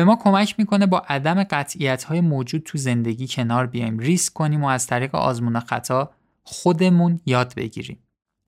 به 0.00 0.04
ما 0.04 0.16
کمک 0.16 0.54
می‌کنه 0.58 0.86
با 0.86 0.98
عدم 0.98 1.44
قطعیت 1.44 2.04
های 2.04 2.20
موجود 2.20 2.62
تو 2.62 2.78
زندگی 2.78 3.28
کنار 3.28 3.66
بیایم، 3.66 3.98
ریسک 3.98 4.32
کنیم 4.32 4.64
و 4.64 4.66
از 4.66 4.86
طریق 4.86 5.14
آزمون 5.14 5.60
خطا 5.60 6.10
خودمون 6.42 7.20
یاد 7.26 7.54
بگیریم. 7.54 7.98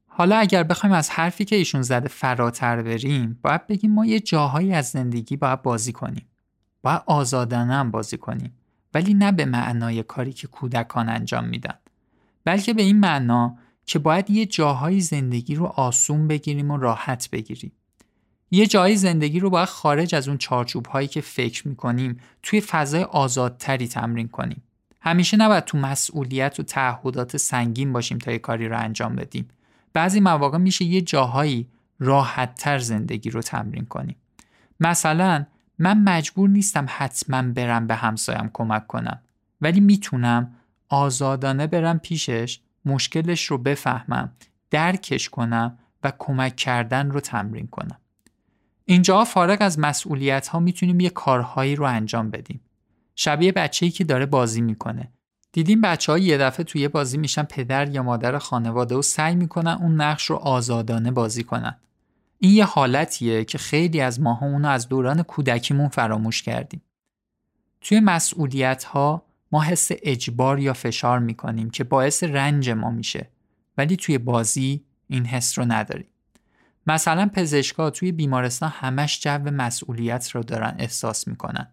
حالا 0.07 0.37
اگر 0.37 0.63
بخوایم 0.63 0.95
از 0.95 1.11
حرفی 1.11 1.45
که 1.45 1.57
ایشون 1.57 1.83
زده 1.83 2.09
فراتر 2.09 2.83
بریم 2.83 3.39
باید 3.43 3.67
بگیم 3.67 3.93
ما 3.93 4.07
یه 4.07 4.21
جاهایی 4.21 4.73
از 4.73 4.89
زندگی 4.89 5.37
باید 5.37 5.63
بازی 5.63 5.93
کنیم. 5.93 6.27
باید 6.83 7.03
آزادانه 7.07 7.75
هم 7.75 7.91
بازی 7.91 8.17
کنیم. 8.17 8.53
ولی 8.95 9.15
نه 9.15 9.33
به 9.33 9.45
معنای 9.45 10.03
کاری 10.03 10.33
که 10.33 10.47
کودکان 10.47 11.09
انجام 11.09 11.45
میدن. 11.45 11.75
بلکه 12.45 12.75
به 12.75 12.83
این 12.83 13.01
معنا 13.01 13.57
که 13.87 13.99
باید 13.99 14.31
یه 14.31 14.47
جاهای 14.47 15.01
زندگی 15.01 15.55
رو 15.55 15.67
آسون 15.67 16.29
بگیریم 16.29 16.71
و 16.71 16.77
راحت 16.77 17.31
بگیریم. 17.31 17.73
یه 18.55 18.67
جایی 18.67 18.97
زندگی 18.97 19.41
رو 19.41 19.51
باید 19.51 19.69
خارج 19.69 20.15
از 20.15 20.29
اون 20.29 20.39
چارچوب 20.39 20.87
هایی 20.87 21.09
که 21.09 21.21
فکر 21.21 21.69
می‌کنیم 21.69 22.21
توی 22.43 22.61
فضای 22.61 23.03
آزادتری 23.03 23.89
تمرین 23.89 24.29
کنیم. 24.29 24.63
همیشه 25.01 25.37
نباید 25.37 25.65
تو 25.65 25.79
مسئولیت 25.79 26.61
و 26.61 26.63
تعهدات 26.63 27.37
سنگین 27.37 27.93
باشیم 27.93 28.19
تا 28.19 28.33
یه 28.33 28.39
کاری 28.39 28.69
رو 28.69 28.79
انجام 28.79 29.17
بدیم. 29.17 29.49
بعضی 29.93 30.21
مواقع 30.21 30.59
میشه 30.59 30.85
یه 30.85 31.01
جاهایی 31.01 31.69
راحتتر 32.01 32.79
زندگی 32.79 33.31
رو 33.31 33.43
تمرین 33.43 33.85
کنیم. 33.85 34.17
مثلا 34.81 35.47
من 35.79 36.03
مجبور 36.03 36.49
نیستم 36.49 36.87
حتما 36.89 37.43
برم 37.43 37.87
به 37.87 37.95
همسایم 37.95 38.51
کمک 38.53 38.87
کنم 38.87 39.21
ولی 39.61 39.81
می‌تونم 39.81 40.55
آزادانه 40.89 41.67
برم 41.67 41.99
پیشش 41.99 42.61
مشکلش 42.85 43.45
رو 43.45 43.59
بفهمم 43.59 44.33
درکش 44.71 45.29
کنم 45.29 45.79
و 46.05 46.13
کمک 46.19 46.57
کردن 46.57 47.11
رو 47.11 47.21
تمرین 47.21 47.67
کنم. 47.67 47.97
اینجا 48.85 49.25
فارغ 49.25 49.59
از 49.61 49.79
مسئولیت 49.79 50.49
ها 50.49 50.61
می‌تونیم 50.61 51.01
یه 51.01 51.11
کارهایی 51.11 51.77
رو 51.77 51.85
انجام 51.85 52.31
بدیم 52.31 52.61
شبیه 53.15 53.53
بچه‌ای 53.53 53.93
که 53.93 54.05
داره 54.05 54.27
بازی 54.27 54.61
می‌کنه 54.61 55.13
دیدیم 55.53 55.81
بچه 55.81 56.13
ها 56.13 56.19
یه 56.19 56.39
دفعه 56.39 56.65
توی 56.65 56.89
بازی 56.89 57.19
میشن 57.19 57.43
پدر 57.43 57.89
یا 57.89 58.03
مادر 58.03 58.39
خانواده 58.39 58.95
و 58.95 59.03
سعی 59.03 59.37
می‌کنن 59.37 59.79
اون 59.81 60.01
نقش 60.01 60.25
رو 60.25 60.37
آزادانه 60.37 61.11
بازی 61.11 61.45
کنن. 61.45 61.77
این 62.39 62.53
یه 62.53 62.65
حالتیه 62.65 63.45
که 63.45 63.59
خیلی 63.59 64.01
از 64.01 64.21
ماها 64.21 64.47
اونو 64.47 64.69
از 64.69 64.89
دوران 64.89 65.23
کودکیمون 65.23 65.89
فراموش 65.89 66.43
کردیم. 66.43 66.83
توی 67.81 68.01
مسئولیت 68.01 68.85
ها 68.85 69.23
ما 69.53 69.63
حس 69.63 69.89
اجبار 69.91 70.59
یا 70.59 70.73
فشار 70.73 71.19
می‌کنیم 71.19 71.71
که 71.71 71.85
باعث 71.85 72.23
رنج 72.23 72.71
ما 72.71 72.91
میشه 72.91 73.29
ولی 73.79 73.97
توی 73.97 74.19
بازی 74.19 74.85
این 75.09 75.27
حس 75.27 75.59
رو 75.59 75.65
نداریم. 75.65 76.07
مثلا 76.87 77.31
پزشکا 77.33 77.91
توی 77.91 78.13
بیمارستان 78.13 78.73
همش 78.75 79.21
جو 79.21 79.39
مسئولیت 79.39 80.31
رو 80.31 80.43
دارن 80.43 80.75
احساس 80.79 81.29
می‌کنن. 81.29 81.69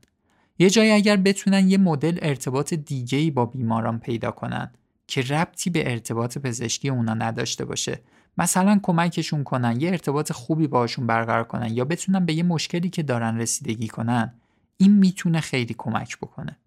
یه 0.60 0.70
جایی 0.70 0.92
اگر 0.92 1.18
بتونن 1.18 1.70
یه 1.70 1.78
مدل 1.78 2.20
ارتباط 2.22 2.74
دیگه‌ای 2.74 3.32
با 3.32 3.46
بیماران 3.46 4.00
پیدا 4.00 4.32
کنن 4.32 4.72
که 5.08 5.22
ربطی 5.22 5.70
به 5.70 5.92
ارتباط 5.92 6.38
پزشکی 6.38 6.90
اونا 6.90 7.14
نداشته 7.14 7.66
باشه 7.66 8.02
مثلا 8.38 8.80
کمکشون 8.84 9.44
کنن 9.44 9.82
یه 9.82 9.90
ارتباط 9.90 10.32
خوبی 10.32 10.68
باشون 10.68 11.08
برقرار 11.08 11.44
کنن 11.44 11.74
یا 11.74 11.86
بتونن 11.86 12.26
به 12.26 12.34
یه 12.34 12.44
مشکلی 12.44 12.90
که 12.90 13.04
دارن 13.04 13.38
رسیدگی 13.38 13.88
کنن 13.88 14.34
این 14.78 14.94
می‌تونه 14.94 15.40
خیلی 15.40 15.76
کمک 15.78 16.18
بکنه 16.18 16.58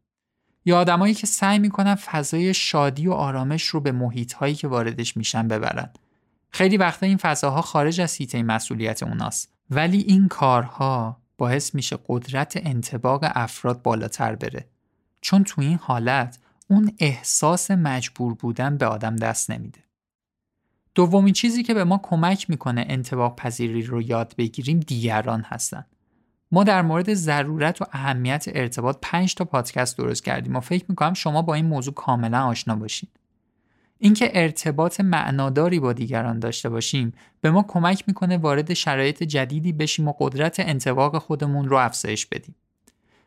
یا 0.65 0.79
آدمایی 0.79 1.15
که 1.15 1.27
سعی 1.27 1.59
می‌کنن 1.59 1.95
فضای 1.95 2.55
شادی 2.55 3.07
و 3.07 3.13
آرامش 3.13 3.65
رو 3.65 3.81
به 3.81 3.93
محیط 3.93 4.33
هایی 4.33 4.55
که 4.55 4.69
واردش 4.69 5.17
میشن 5.17 5.49
ببرن 5.49 5.91
خیلی 6.53 6.77
وقتا 6.77 7.07
این 7.07 7.17
فضاها 7.17 7.63
خارج 7.63 8.01
از 8.01 8.17
حیطه 8.17 8.43
مسئولیت 8.43 9.03
اوناست. 9.03 9.53
ولی 9.71 9.99
این 9.99 10.29
کارها 10.29 11.23
باعث 11.39 11.75
میشه 11.75 11.99
قدرت 12.09 12.53
انتباق 12.57 13.21
افراد 13.35 13.83
بالاتر 13.83 14.35
بره. 14.35 14.69
چون 15.21 15.45
تو 15.45 15.61
این 15.61 15.79
حالت 15.83 16.39
اون 16.69 16.93
احساس 16.99 17.71
مجبور 17.71 18.35
بودن 18.35 18.77
به 18.77 18.87
آدم 18.87 19.17
دست 19.17 19.51
نمیده. 19.51 19.81
دومین 20.95 21.35
چیزی 21.35 21.63
که 21.63 21.75
به 21.75 21.85
ما 21.85 22.01
کمک 22.03 22.51
می‌کنه 22.51 22.85
انتباق 22.89 23.37
پذیری 23.37 23.83
رو 23.83 24.03
یاد 24.03 24.35
بگیریم 24.39 24.81
دیگران 24.81 25.43
هستن. 25.43 25.85
ما 26.53 26.65
در 26.65 26.83
مورد 26.83 27.15
ضرورت 27.15 27.83
و 27.83 27.85
اهمیت 27.93 28.45
ارتباط 28.55 28.99
5 29.03 29.35
تا 29.35 29.45
پادکست 29.45 29.99
درست 29.99 30.25
کردیم 30.25 30.57
و 30.57 30.61
فکر 30.61 30.85
می‌کنم 30.89 31.15
شما 31.15 31.43
با 31.43 31.55
این 31.55 31.67
موضوع 31.67 31.95
کاملا 31.95 32.47
آشنا 32.47 32.77
باشید 32.77 33.21
اینکه 34.05 34.31
ارتباط 34.35 35.01
معناداری 35.01 35.81
با 35.81 35.93
دیگران 35.93 36.39
داشته 36.39 36.69
باشیم 36.69 37.13
به 37.41 37.51
ما 37.51 37.63
کمک 37.69 38.05
می‌کنه 38.07 38.37
وارد 38.37 38.75
شرایط 38.75 39.23
جدیدی 39.23 39.73
بشیم 39.73 40.09
و 40.09 40.15
قدرت 40.19 40.61
انتباق 40.61 41.19
خودمون 41.19 41.69
رو 41.69 41.77
افزایش 41.77 42.27
بدیم. 42.27 42.55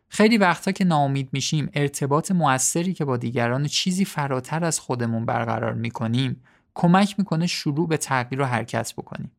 خیلی 0.09 0.37
وقتا 0.37 0.71
که 0.71 0.85
ناامید 0.85 1.29
میشیم 1.31 1.69
ارتباط 1.73 2.31
موثری 2.31 2.93
که 2.93 3.05
با 3.05 3.17
دیگران 3.17 3.67
چیزی 3.67 4.05
فراتر 4.05 4.65
از 4.65 4.79
خودمون 4.79 5.25
برقرار 5.25 5.73
می‌کنیم 5.73 6.43
کمک 6.73 7.15
می‌کنه 7.17 7.47
شروع 7.47 7.87
به 7.87 7.97
تغییر 7.97 8.41
و 8.41 8.45
حرکت 8.45 8.93
بکنیم. 8.97 9.31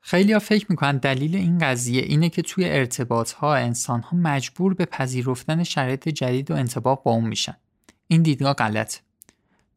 خیلی 0.00 0.32
ها 0.32 0.38
فکر 0.38 0.66
می‌کنن 0.68 0.96
دلیل 0.96 1.36
این 1.36 1.58
قضیه 1.58 2.02
اینه 2.02 2.28
که 2.28 2.42
توی 2.42 2.64
ارتباط 2.68 3.32
ها 3.32 3.54
انسان 3.54 4.00
ها 4.00 4.16
مجبور 4.16 4.74
به 4.74 4.84
پذیرفتن 4.84 5.62
شرایط 5.62 6.08
جدید 6.08 6.50
و 6.50 6.54
انتباق 6.54 7.02
با 7.02 7.10
اون 7.10 7.24
میشن. 7.24 7.56
این 8.06 8.22
دیدگاه 8.22 8.54
غلط. 8.54 8.96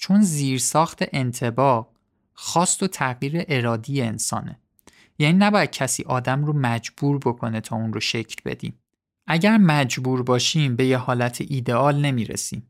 چون 0.04 0.22
زیرساخت 0.22 1.04
انتباق 1.12 1.90
خواست 2.34 2.84
و 2.84 2.88
تغییر 2.88 3.44
ارادی 3.48 4.02
انسانه. 4.02 4.60
یعنی 5.20 5.38
نباید 5.38 5.72
کسی 5.72 6.04
آدم 6.04 6.46
رو 6.46 6.54
مجبور 6.54 7.18
بکنه 7.18 7.62
تا 7.62 7.76
اون 7.76 7.94
رو 7.94 8.00
شکل 8.00 8.36
بدیم. 8.46 8.80
اگر 9.28 9.58
مجبور 9.58 10.24
باشیم 10.24 10.76
به 10.76 10.86
یه 10.86 10.98
حالت 10.98 11.42
ایدئال 11.42 12.02
نمی‌رسیم. 12.02 12.68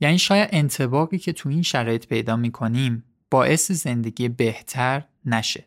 یعنی 0.00 0.18
شاید 0.18 0.48
انتباقی 0.52 1.18
که 1.18 1.32
تو 1.32 1.48
این 1.48 1.62
شرایط 1.62 2.06
پیدا 2.06 2.36
می‌کنیم 2.36 3.04
باعث 3.30 3.72
زندگی 3.72 4.28
بهتر 4.28 5.04
نشه. 5.24 5.64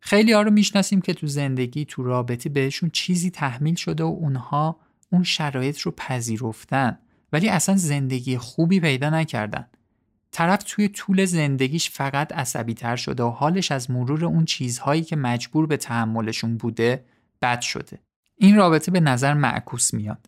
خیلی 0.00 0.32
ها 0.32 0.42
رو 0.42 0.50
می‌شناسیم 0.50 1.00
که 1.00 1.14
تو 1.14 1.26
زندگی 1.26 1.84
تو 1.84 2.02
رابطه 2.02 2.48
بهشون 2.48 2.90
چیزی 2.90 3.30
تحمیل 3.30 3.74
شده 3.74 4.04
و 4.04 4.06
اونها 4.06 4.80
اون 5.12 5.22
شرایط 5.22 5.78
رو 5.78 5.90
پذیرفتن 5.90 6.98
ولی 7.32 7.48
اصلا 7.48 7.76
زندگی 7.76 8.38
خوبی 8.38 8.80
پیدا 8.80 9.10
نکردن. 9.10 9.66
طرف 10.30 10.62
توی 10.62 10.88
طول 10.88 11.24
زندگیش 11.24 11.90
فقط 11.90 12.32
عصبی 12.32 12.74
تر 12.74 12.96
شده 12.96 13.22
و 13.22 13.28
حالش 13.28 13.72
از 13.72 13.90
مرور 13.90 14.24
اون 14.24 14.44
چیزهایی 14.44 15.02
که 15.02 15.16
مجبور 15.16 15.66
به 15.66 15.76
تحملشون 15.76 16.56
بوده 16.56 17.04
بد 17.42 17.60
شده. 17.60 17.98
این 18.36 18.56
رابطه 18.56 18.90
به 18.90 19.00
نظر 19.00 19.34
معکوس 19.34 19.94
میاد. 19.94 20.26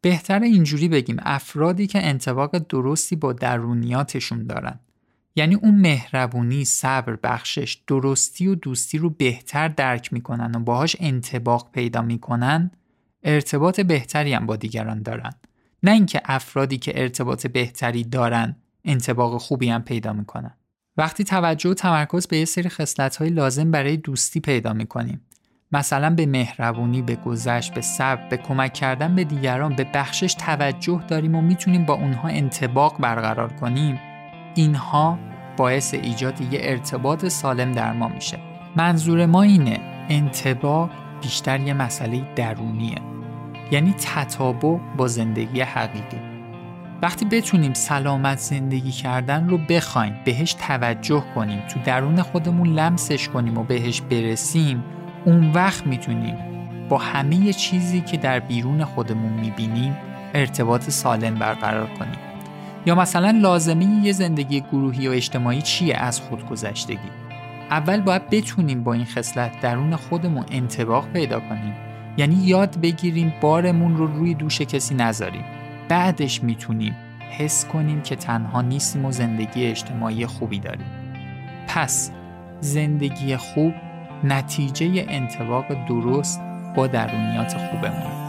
بهتر 0.00 0.40
اینجوری 0.40 0.88
بگیم 0.88 1.16
افرادی 1.22 1.86
که 1.86 2.06
انتباق 2.06 2.58
درستی 2.58 3.16
با 3.16 3.32
درونیاتشون 3.32 4.46
دارن. 4.46 4.80
یعنی 5.36 5.54
اون 5.54 5.74
مهربونی، 5.74 6.64
صبر، 6.64 7.16
بخشش، 7.22 7.82
درستی 7.86 8.46
و 8.46 8.54
دوستی 8.54 8.98
رو 8.98 9.10
بهتر 9.10 9.68
درک 9.68 10.12
می‌کنن 10.12 10.54
و 10.54 10.60
باهاش 10.60 10.96
انتباق 11.00 11.70
پیدا 11.72 12.02
می‌کنن 12.02 12.70
ارتباط 13.22 13.80
بهتری 13.80 14.32
هم 14.32 14.46
با 14.46 14.56
دیگران 14.56 15.02
دارن. 15.02 15.32
نه 15.82 15.90
اینکه 15.90 16.22
افرادی 16.24 16.78
که 16.78 17.02
ارتباط 17.02 17.46
بهتری 17.46 18.04
دارن 18.04 18.56
انتباق 18.84 19.36
خوبی 19.40 19.68
هم 19.68 19.82
پیدا 19.82 20.12
می‌کنن. 20.12 20.54
وقتی 20.96 21.24
توجه 21.24 21.70
و 21.70 21.74
تمرکز 21.74 22.26
به 22.26 22.36
یه 22.36 22.44
سری 22.44 22.68
خصلت 22.68 23.16
های 23.16 23.30
لازم 23.30 23.70
برای 23.70 23.96
دوستی 23.96 24.40
پیدا 24.40 24.72
می‌کنیم 24.72 25.20
مثلا 25.72 26.10
به 26.10 26.26
مهربونی، 26.26 27.02
به 27.02 27.16
گذشت، 27.16 27.74
به 27.74 27.80
صبر، 27.80 28.28
به 28.28 28.36
کمک 28.36 28.72
کردن 28.72 29.14
به 29.14 29.24
دیگران، 29.24 29.76
به 29.76 29.86
بخشش 29.94 30.34
توجه 30.34 31.04
داریم 31.08 31.34
و 31.34 31.40
می‌تونیم 31.40 31.84
با 31.84 31.94
اونها 31.94 32.28
انتباق 32.28 33.00
برقرار 33.00 33.52
کنیم 33.52 34.00
اینها 34.54 35.18
باعث 35.56 35.94
ایجاد 35.94 36.40
یه 36.40 36.60
ارتباط 36.62 37.26
سالم 37.26 37.72
در 37.72 37.92
ما 37.92 38.08
میشه 38.08 38.38
منظور 38.76 39.26
ما 39.26 39.42
اینه 39.42 39.80
انتباق 40.08 40.90
بیشتر 41.22 41.60
یه 41.60 41.74
مسئله 41.74 42.34
درونیه 42.36 42.98
یعنی 43.70 43.94
تطابق 43.98 44.80
با 44.96 45.08
زندگی 45.08 45.60
حقیقی 45.60 46.33
وقتی 47.02 47.24
بتونیم 47.24 47.72
سلامت 47.72 48.38
زندگی 48.38 48.92
کردن 48.92 49.48
رو 49.48 49.58
بخوایم 49.58 50.14
بهش 50.24 50.54
توجه 50.54 51.24
کنیم 51.34 51.60
تو 51.68 51.80
درون 51.84 52.22
خودمون 52.22 52.68
لمسش 52.68 53.28
کنیم 53.28 53.58
و 53.58 53.62
بهش 53.62 54.00
برسیم 54.00 54.84
اون 55.24 55.52
وقت 55.52 55.86
می‌تونیم 55.86 56.36
با 56.88 56.98
همه 56.98 57.52
چیزی 57.52 58.00
که 58.00 58.16
در 58.16 58.40
بیرون 58.40 58.84
خودمون 58.84 59.32
می‌بینیم 59.32 59.96
ارتباط 60.34 60.90
سالم 60.90 61.34
برقرار 61.34 61.86
کنیم. 61.86 62.18
یا 62.86 62.94
مثلا 62.94 63.30
لازمه 63.30 63.84
یه 63.84 64.12
زندگی 64.12 64.60
گروهی 64.60 65.08
و 65.08 65.10
اجتماعی 65.10 65.62
چیه 65.62 65.96
از 65.96 66.20
خودگذشتگی؟ 66.20 67.10
اول 67.70 68.00
باید 68.00 68.30
بتونیم 68.30 68.84
با 68.84 68.92
این 68.92 69.04
خصلت 69.04 69.60
درون 69.60 69.96
خودمون 69.96 70.44
انتباق 70.50 71.08
پیدا 71.08 71.40
کنیم. 71.40 71.74
یعنی 72.16 72.34
یاد 72.34 72.80
بگیریم 72.80 73.32
بارمون 73.40 73.96
رو 73.96 74.06
روی 74.06 74.34
دوش 74.34 74.60
کسی 74.60 74.94
نذاریم. 74.94 75.44
بعدش 75.88 76.42
می‌تونیم 76.42 76.94
حس 77.38 77.64
کنیم 77.64 78.02
که 78.02 78.16
تنها 78.16 78.62
نیستیم 78.62 79.04
و 79.04 79.12
زندگی 79.12 79.66
اجتماعی 79.66 80.26
خوبی 80.26 80.58
داریم. 80.58 80.86
پس 81.68 82.10
زندگی 82.60 83.36
خوب 83.36 83.74
نتیجه 84.24 85.06
انتباق 85.08 85.86
درست 85.88 86.40
با 86.76 86.86
درونیات 86.86 87.56
خوبمون. 87.56 88.23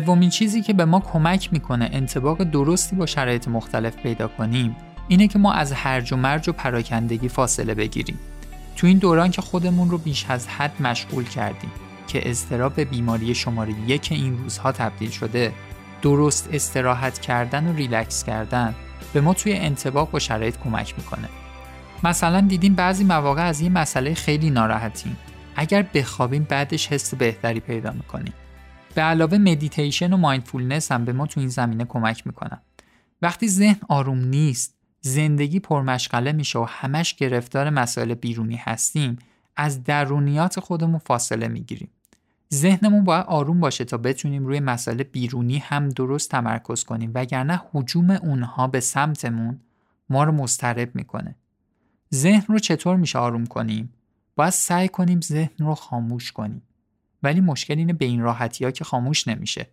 سومین 0.00 0.30
چیزی 0.30 0.62
که 0.62 0.72
به 0.72 0.84
ما 0.84 1.00
کمک 1.00 1.52
می‌کنه 1.52 1.90
انتباق 1.92 2.42
درستی 2.42 2.96
با 2.96 3.06
شرایط 3.06 3.48
مختلف 3.48 3.96
پیدا 3.96 4.28
کنیم 4.28 4.76
اینه 5.08 5.28
که 5.28 5.38
ما 5.38 5.52
از 5.52 5.72
هرج 5.72 6.12
و 6.12 6.16
مرج 6.16 6.48
و 6.48 6.52
پراکندگی 6.52 7.28
فاصله 7.28 7.74
بگیریم. 7.74 8.18
تو 8.76 8.86
این 8.86 8.98
دوران 8.98 9.30
که 9.30 9.42
خودمون 9.42 9.90
رو 9.90 9.98
بیش 9.98 10.26
از 10.28 10.48
حد 10.48 10.82
مشغول 10.82 11.24
کردیم 11.24 11.70
که 12.08 12.30
اضطراب 12.30 12.80
بیماری 12.80 13.34
شماره 13.34 13.74
یک 13.86 14.08
این 14.10 14.38
روزها 14.38 14.72
تبدیل 14.72 15.10
شده 15.10 15.52
درست 16.02 16.48
استراحت 16.52 17.18
کردن 17.18 17.66
و 17.66 17.76
ریلکس 17.76 18.24
کردن 18.24 18.74
به 19.12 19.20
ما 19.20 19.34
توی 19.34 19.52
انتباق 19.52 20.10
با 20.10 20.18
شرایط 20.18 20.56
کمک 20.64 20.94
می‌کنه. 20.98 21.28
مثلا 22.04 22.40
دیدیم 22.40 22.74
بعضی 22.74 23.04
مواقع 23.04 23.42
از 23.42 23.60
این 23.60 23.72
مسئله 23.72 24.14
خیلی 24.14 24.50
ناراحتیم. 24.50 25.16
اگر 25.56 25.86
بخوابیم 25.94 26.46
بعدش 26.48 26.88
حس 26.88 27.14
بهتری 27.14 27.60
پیدا 27.60 27.92
می‌کنیم. 27.92 28.32
به 28.94 29.02
علاوه 29.02 29.38
مدیتیشن 29.38 30.12
و 30.12 30.16
mindfulness 30.16 30.92
هم 30.92 31.04
به 31.04 31.12
ما 31.12 31.26
تو 31.26 31.40
این 31.40 31.48
زمینه 31.48 31.84
کمک 31.84 32.26
می‌کنن. 32.26 32.60
وقتی 33.22 33.48
ذهن 33.48 33.80
آروم 33.88 34.18
نیست 34.18 34.74
زندگی 35.00 35.60
پرمشغله 35.60 36.32
میشه 36.32 36.58
و 36.58 36.66
همش 36.68 37.14
گرفتار 37.14 37.70
مسائل 37.70 38.14
بیرونی 38.14 38.56
هستیم 38.56 39.18
از 39.56 39.84
درونیات 39.84 40.60
خودمون 40.60 40.98
فاصله 40.98 41.48
می‌گیریم. 41.48 41.90
ذهنمون 42.54 43.04
باید 43.04 43.26
آروم 43.26 43.60
باشه 43.60 43.84
تا 43.84 43.96
بتونیم 43.96 44.46
روی 44.46 44.60
مسائل 44.60 45.02
بیرونی 45.02 45.58
هم 45.58 45.88
درست 45.88 46.30
تمرکز 46.30 46.84
کنیم 46.84 47.10
وگرنه 47.14 47.60
هجوم 47.72 48.10
اونها 48.10 48.66
به 48.66 48.80
سمتمون 48.80 49.60
ما 50.10 50.24
رو 50.24 50.32
مضطرب 50.32 50.94
می‌کنه. 50.94 51.34
ذهن 52.14 52.44
رو 52.48 52.58
چطور 52.58 52.96
میشه 52.96 53.18
آروم 53.18 53.46
کنیم؟ 53.46 53.92
باید 54.36 54.50
سعی 54.50 54.88
کنیم 54.88 55.20
ذهن 55.20 55.56
رو 55.58 55.74
خاموش 55.74 56.32
کنیم. 56.32 56.62
ولی 57.22 57.40
مشکل 57.40 57.78
اینه 57.78 57.92
به 57.92 58.04
این 58.04 58.20
راحتی 58.20 58.64
ها 58.64 58.70
که 58.70 58.84
خاموش 58.84 59.28
نمیشه. 59.28 59.66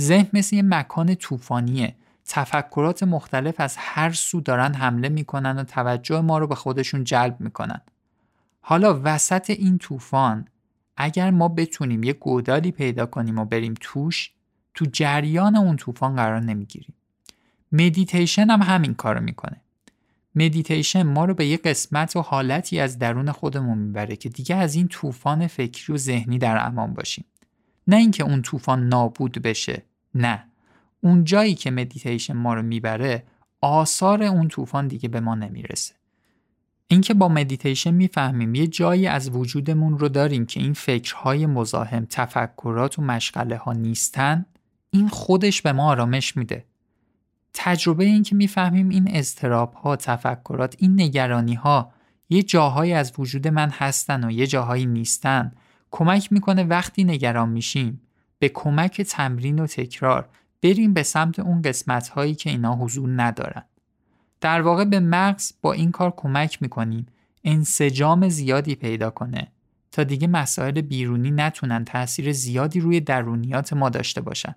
ذهن 0.00 0.28
مثل 0.32 0.56
یه 0.56 0.62
مکان 0.62 1.14
طوفانیه. 1.14 1.94
تفکرات 2.26 3.02
مختلف 3.02 3.54
از 3.60 3.76
هر 3.78 4.12
سو 4.12 4.40
دارن 4.40 4.74
حمله 4.74 5.08
می‌کنن 5.08 5.58
و 5.58 5.64
توجه 5.64 6.20
ما 6.20 6.38
رو 6.38 6.46
به 6.46 6.54
خودشون 6.54 7.04
جلب 7.04 7.36
می‌کنن. 7.40 7.80
حالا 8.60 9.00
وسط 9.04 9.50
این 9.50 9.78
طوفان 9.78 10.48
اگر 10.96 11.30
ما 11.30 11.48
بتونیم 11.48 12.02
یه 12.02 12.12
گودالی 12.12 12.72
پیدا 12.72 13.06
کنیم 13.06 13.38
و 13.38 13.44
بریم 13.44 13.74
توش 13.80 14.30
تو 14.74 14.86
جریان 14.92 15.56
اون 15.56 15.76
طوفان 15.76 16.16
قرار 16.16 16.40
نمی‌گیریم. 16.40 16.94
مدیتیشن 17.72 18.50
هم 18.50 18.62
همین 18.62 18.94
کارو 18.94 19.20
می‌کنه. 19.20 19.60
مدیتیشن 20.34 21.02
ما 21.02 21.24
رو 21.24 21.34
به 21.34 21.46
یه 21.46 21.56
قسمت 21.56 22.16
و 22.16 22.20
حالتی 22.20 22.80
از 22.80 22.98
درون 22.98 23.32
خودمون 23.32 23.78
می‌بره 23.78 24.16
که 24.16 24.28
دیگه 24.28 24.56
از 24.56 24.74
این 24.74 24.88
طوفان 24.88 25.46
فکری 25.46 25.92
و 25.92 25.96
ذهنی 25.96 26.38
در 26.38 26.66
امان 26.66 26.94
باشیم. 26.94 27.24
نه 27.86 27.96
اینکه 27.96 28.24
اون 28.24 28.42
طوفان 28.42 28.88
نابود 28.88 29.42
بشه 29.42 29.82
نه. 30.14 30.44
اون 31.00 31.24
جایی 31.24 31.54
که 31.54 31.70
مدیتیشن 31.70 32.32
ما 32.32 32.54
رو 32.54 32.62
می‌بره 32.62 33.24
آثار 33.60 34.22
اون 34.22 34.48
طوفان 34.48 34.88
دیگه 34.88 35.08
به 35.08 35.20
ما 35.20 35.34
نمی‌رسه. 35.34 35.94
اینکه 36.88 37.14
با 37.14 37.28
مدیتیشن 37.28 37.90
می‌فهمیم 37.90 38.54
یه 38.54 38.66
جایی 38.66 39.06
از 39.06 39.30
وجودمون 39.30 39.98
رو 39.98 40.08
داریم 40.08 40.46
که 40.46 40.60
این 40.60 40.72
فکرهای 40.72 41.46
مزاحم 41.46 42.06
تفکرات 42.10 42.98
و 42.98 43.02
مشغله 43.02 43.56
ها 43.56 43.72
نیستن 43.72 44.46
این 44.90 45.08
خودش 45.08 45.62
به 45.62 45.72
ما 45.72 45.90
آرامش 45.90 46.36
میده. 46.36 46.64
تجربه 47.54 48.04
این 48.04 48.22
که 48.22 48.34
می‌فهمیم 48.34 48.88
این 48.88 49.16
استراب 49.16 49.74
ها 49.74 49.96
تفکرات 49.96 50.76
این 50.78 51.00
نگرانی 51.00 51.54
ها 51.54 51.92
یه 52.28 52.42
جاهایی 52.42 52.92
از 52.92 53.12
وجود 53.18 53.48
من 53.48 53.70
هستن 53.70 54.24
و 54.24 54.30
یه 54.30 54.46
جاهایی 54.46 54.86
نیستن 54.86 55.52
کمک 55.90 56.32
می‌کنه 56.32 56.64
وقتی 56.64 57.04
نگران 57.04 57.48
میشیم 57.48 58.00
به 58.38 58.48
کمک 58.48 59.00
تمرین 59.00 59.58
و 59.58 59.66
تکرار 59.66 60.28
بریم 60.62 60.92
به 60.94 61.02
سمت 61.02 61.38
اون 61.38 61.62
قسمت 61.62 62.08
هایی 62.08 62.34
که 62.34 62.50
اینا 62.50 62.76
حضور 62.76 63.22
ندارن. 63.22 63.62
در 64.40 64.62
واقع 64.62 64.84
به 64.84 65.00
مغز 65.00 65.52
با 65.62 65.72
این 65.72 65.90
کار 65.90 66.14
کمک 66.16 66.62
می‌کنیم 66.62 67.06
انسجام 67.44 68.28
زیادی 68.28 68.74
پیدا 68.74 69.10
کنه 69.10 69.52
تا 69.92 70.04
دیگه 70.04 70.26
مسائل 70.26 70.80
بیرونی 70.80 71.30
نتونن 71.30 71.84
تاثیر 71.84 72.32
زیادی 72.32 72.80
روی 72.80 73.00
درونیات 73.00 73.72
ما 73.72 73.88
داشته 73.88 74.20
باشن. 74.20 74.54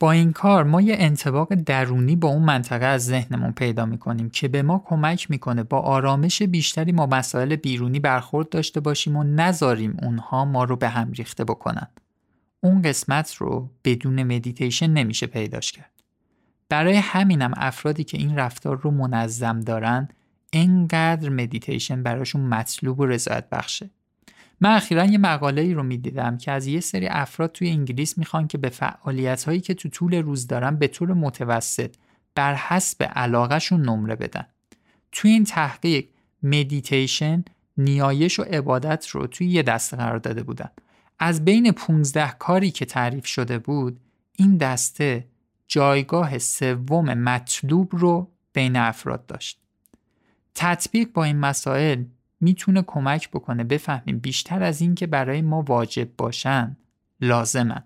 با 0.00 0.12
این 0.12 0.32
کار 0.32 0.64
ما 0.64 0.80
یه 0.80 0.96
انتباق 0.98 1.54
درونی 1.54 2.16
با 2.16 2.28
اون 2.28 2.42
منطقه 2.42 2.84
از 2.84 3.04
ذهنمون 3.06 3.52
پیدا 3.52 3.86
می‌کنیم 3.86 4.30
که 4.30 4.48
به 4.48 4.62
ما 4.62 4.84
کمک 4.86 5.30
می‌کنه 5.30 5.62
با 5.62 5.78
آرامش 5.78 6.42
بیشتری 6.42 6.92
ما 6.92 7.06
مسائل 7.06 7.56
بیرونی 7.56 8.00
برخورد 8.00 8.48
داشته 8.48 8.80
باشیم 8.80 9.16
و 9.16 9.24
نذاریم 9.24 9.96
اونها 10.02 10.44
ما 10.44 10.64
رو 10.64 10.76
به 10.76 10.88
هم 10.88 11.12
ریخته 11.12 11.44
بکنن. 11.44 11.86
اون 12.60 12.82
قسمت 12.82 13.34
رو 13.34 13.70
بدون 13.84 14.22
مدیتیشن 14.22 14.90
نمیشه 14.90 15.26
پیداش 15.26 15.72
کرد. 15.72 15.92
برای 16.68 16.96
همینم 16.96 17.52
افرادی 17.56 18.04
که 18.04 18.18
این 18.18 18.36
رفتار 18.36 18.80
رو 18.80 18.90
منظم 18.90 19.60
دارن 19.60 20.08
انقدر 20.52 21.28
مدیتیشن 21.28 22.02
براشون 22.02 22.40
مطلوب 22.40 23.00
و 23.00 23.06
رضایت 23.06 23.48
بخشه. 23.50 23.90
من 24.60 24.70
اخیرا 24.70 25.04
یه 25.04 25.18
مقاله 25.18 25.62
ای 25.62 25.74
رو 25.74 25.82
می‌دیدم 25.82 26.38
که 26.38 26.52
از 26.52 26.66
یه 26.66 26.80
سری 26.80 27.06
افراد 27.06 27.52
توی 27.52 27.70
انگلیس 27.70 28.18
می‌خوان 28.18 28.48
که 28.48 28.58
به 28.58 28.68
فعالیت 28.68 29.44
هایی 29.44 29.60
که 29.60 29.74
تو 29.74 29.88
طول 29.88 30.14
روز 30.14 30.46
دارن 30.46 30.76
به 30.76 30.88
طور 30.88 31.14
متوسط 31.14 31.94
بر 32.34 32.54
حسب 32.54 33.02
علاقهشون 33.02 33.82
نمره 33.82 34.16
بدن. 34.16 34.46
توی 35.12 35.30
این 35.30 35.44
تحقیق 35.44 36.08
مدیتیشن 36.42 37.44
نیایش 37.76 38.38
و 38.38 38.42
عبادت 38.42 39.08
رو 39.08 39.26
توی 39.26 39.46
یه 39.46 39.62
دسته 39.62 39.96
قرار 39.96 40.18
داده 40.18 40.42
بودن. 40.42 40.70
از 41.18 41.44
بین 41.44 41.72
15 41.72 42.30
کاری 42.38 42.70
که 42.70 42.84
تعریف 42.84 43.26
شده 43.26 43.58
بود 43.58 44.00
این 44.32 44.56
دسته 44.56 45.26
جایگاه 45.68 46.38
سوم 46.38 47.14
مطلوب 47.14 47.88
رو 47.92 48.30
بین 48.52 48.76
افراد 48.76 49.26
داشت. 49.26 49.60
تطبیق 50.54 51.12
با 51.12 51.24
این 51.24 51.36
مسائل 51.36 52.04
می‌تونه 52.40 52.82
کمک 52.82 53.30
بکنه 53.30 53.64
بفهمیم 53.64 54.18
بیشتر 54.18 54.62
از 54.62 54.80
این 54.80 54.94
که 54.94 55.06
برای 55.06 55.42
ما 55.42 55.62
واجب 55.62 56.08
باشن 56.16 56.76
لازمن 57.20 57.82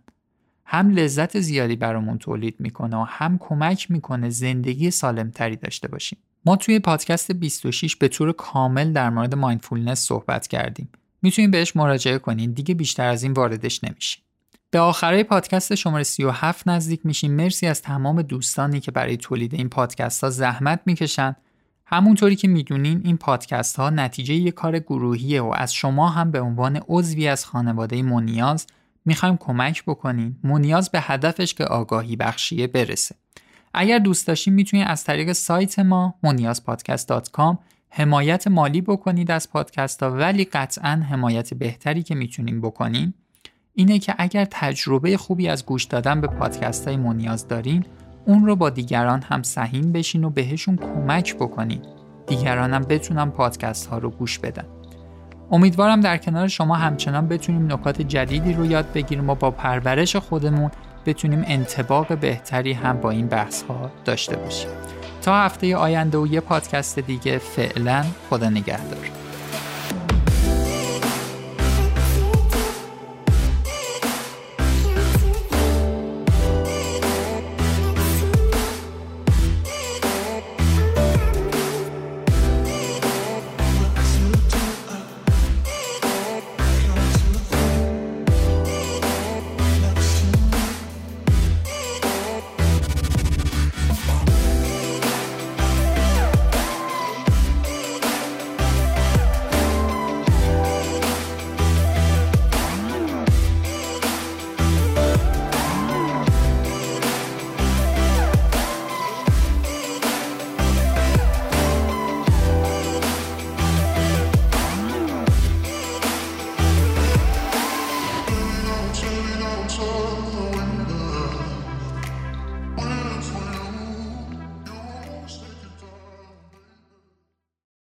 هم 0.64 0.90
لذت 0.90 1.40
زیادی 1.40 1.76
برامون 1.76 2.18
تولید 2.18 2.56
می‌کنه 2.58 2.96
و 2.96 3.04
هم 3.08 3.38
کمک 3.38 3.90
می‌کنه 3.90 4.30
زندگی 4.30 4.90
سالمتری 4.90 5.56
داشته 5.56 5.88
باشیم. 5.88 6.18
ما 6.46 6.56
توی 6.56 6.78
پادکست 6.78 7.32
26 7.32 7.96
به 7.96 8.08
طور 8.08 8.32
کامل 8.32 8.92
در 8.92 9.10
مورد 9.10 9.34
مایندفولنس 9.34 9.98
صحبت 9.98 10.46
کردیم. 10.46 10.88
می‌تونید 11.22 11.50
بهش 11.50 11.76
مراجعه 11.76 12.18
کنین 12.18 12.52
دیگه 12.52 12.74
بیشتر 12.74 13.08
از 13.08 13.22
این 13.22 13.32
واردش 13.32 13.84
نمیشیم. 13.84 14.22
به 14.70 14.80
آخرای 14.80 15.24
پادکست 15.24 15.74
شماره 15.74 16.02
37 16.02 16.68
نزدیک 16.68 17.06
میشیم. 17.06 17.32
مرسی 17.32 17.66
از 17.66 17.82
تمام 17.82 18.22
دوستانی 18.22 18.80
که 18.80 18.90
برای 18.90 19.16
تولید 19.16 19.54
این 19.54 19.68
پادکست 19.68 20.24
ها 20.24 20.30
زحمت 20.30 20.80
می‌کشن. 20.86 21.36
همونطوری 21.92 22.36
که 22.36 22.48
می‌دونین 22.48 23.00
این 23.04 23.16
پادکست 23.16 23.76
ها 23.76 23.90
نتیجه 23.90 24.34
یک 24.34 24.54
کار 24.54 24.78
گروهیه 24.78 25.42
و 25.42 25.54
از 25.56 25.74
شما 25.74 26.08
هم 26.08 26.30
به 26.30 26.40
عنوان 26.40 26.80
عضوی 26.88 27.28
از 27.28 27.44
خانواده 27.46 28.02
مونیاز 28.02 28.66
می‌خوایم 29.04 29.36
کمک 29.36 29.84
بکنین 29.84 30.36
مونیاز 30.44 30.90
به 30.90 31.00
هدفش 31.00 31.54
که 31.54 31.64
آگاهی 31.64 32.16
بخشیه 32.16 32.66
برسه. 32.66 33.14
اگر 33.74 33.98
دوست 33.98 34.26
داشتین 34.26 34.54
می‌تونید 34.54 34.86
از 34.88 35.04
طریق 35.04 35.32
سایت 35.32 35.78
ما 35.78 36.14
moniazpodcast.com 36.26 37.56
حمایت 37.88 38.48
مالی 38.48 38.80
بکنید 38.80 39.30
از 39.30 39.50
پادکست 39.50 40.02
ها 40.02 40.10
ولی 40.10 40.44
قطعا 40.44 41.02
حمایت 41.10 41.54
بهتری 41.54 42.02
که 42.02 42.14
می‌تونیم 42.14 42.60
بکنین 42.60 43.14
اینه 43.74 43.98
که 43.98 44.14
اگر 44.18 44.46
تجربه 44.50 45.16
خوبی 45.16 45.48
از 45.48 45.66
گوش 45.66 45.84
دادن 45.84 46.20
به 46.20 46.26
پادکست 46.26 46.88
های 46.88 46.96
مونیاز 46.96 47.48
دارین 47.48 47.84
اون 48.24 48.46
رو 48.46 48.56
با 48.56 48.70
دیگران 48.70 49.22
هم 49.22 49.42
سهیم 49.42 49.92
بشین 49.92 50.24
و 50.24 50.30
بهشون 50.30 50.76
کمک 50.76 51.34
بکنین 51.34 51.82
دیگران 52.26 52.74
هم 52.74 52.82
بتونن 52.82 53.30
پادکست 53.30 53.86
ها 53.86 53.98
رو 53.98 54.10
گوش 54.10 54.38
بدن. 54.38 54.64
امیدوارم 55.50 56.00
در 56.00 56.16
کنار 56.16 56.48
شما 56.48 56.74
همچنان 56.74 57.28
بتونیم 57.28 57.72
نکات 57.72 58.02
جدیدی 58.02 58.52
رو 58.52 58.66
یاد 58.66 58.92
بگیریم 58.92 59.30
و 59.30 59.34
با 59.34 59.50
پرورش 59.50 60.16
خودمون 60.16 60.70
بتونیم 61.06 61.44
انتباق 61.46 62.18
بهتری 62.18 62.72
هم 62.72 63.00
با 63.00 63.10
این 63.10 63.26
بحث 63.26 63.62
ها 63.62 63.90
داشته 64.04 64.36
باشیم. 64.36 64.70
تا 65.22 65.36
هفته 65.36 65.76
آینده 65.76 66.18
و 66.18 66.26
یه 66.26 66.40
پادکست 66.40 66.98
دیگه 66.98 67.38
فعلا 67.38 68.04
خدا 68.30 68.50
نگهدار. 68.50 69.29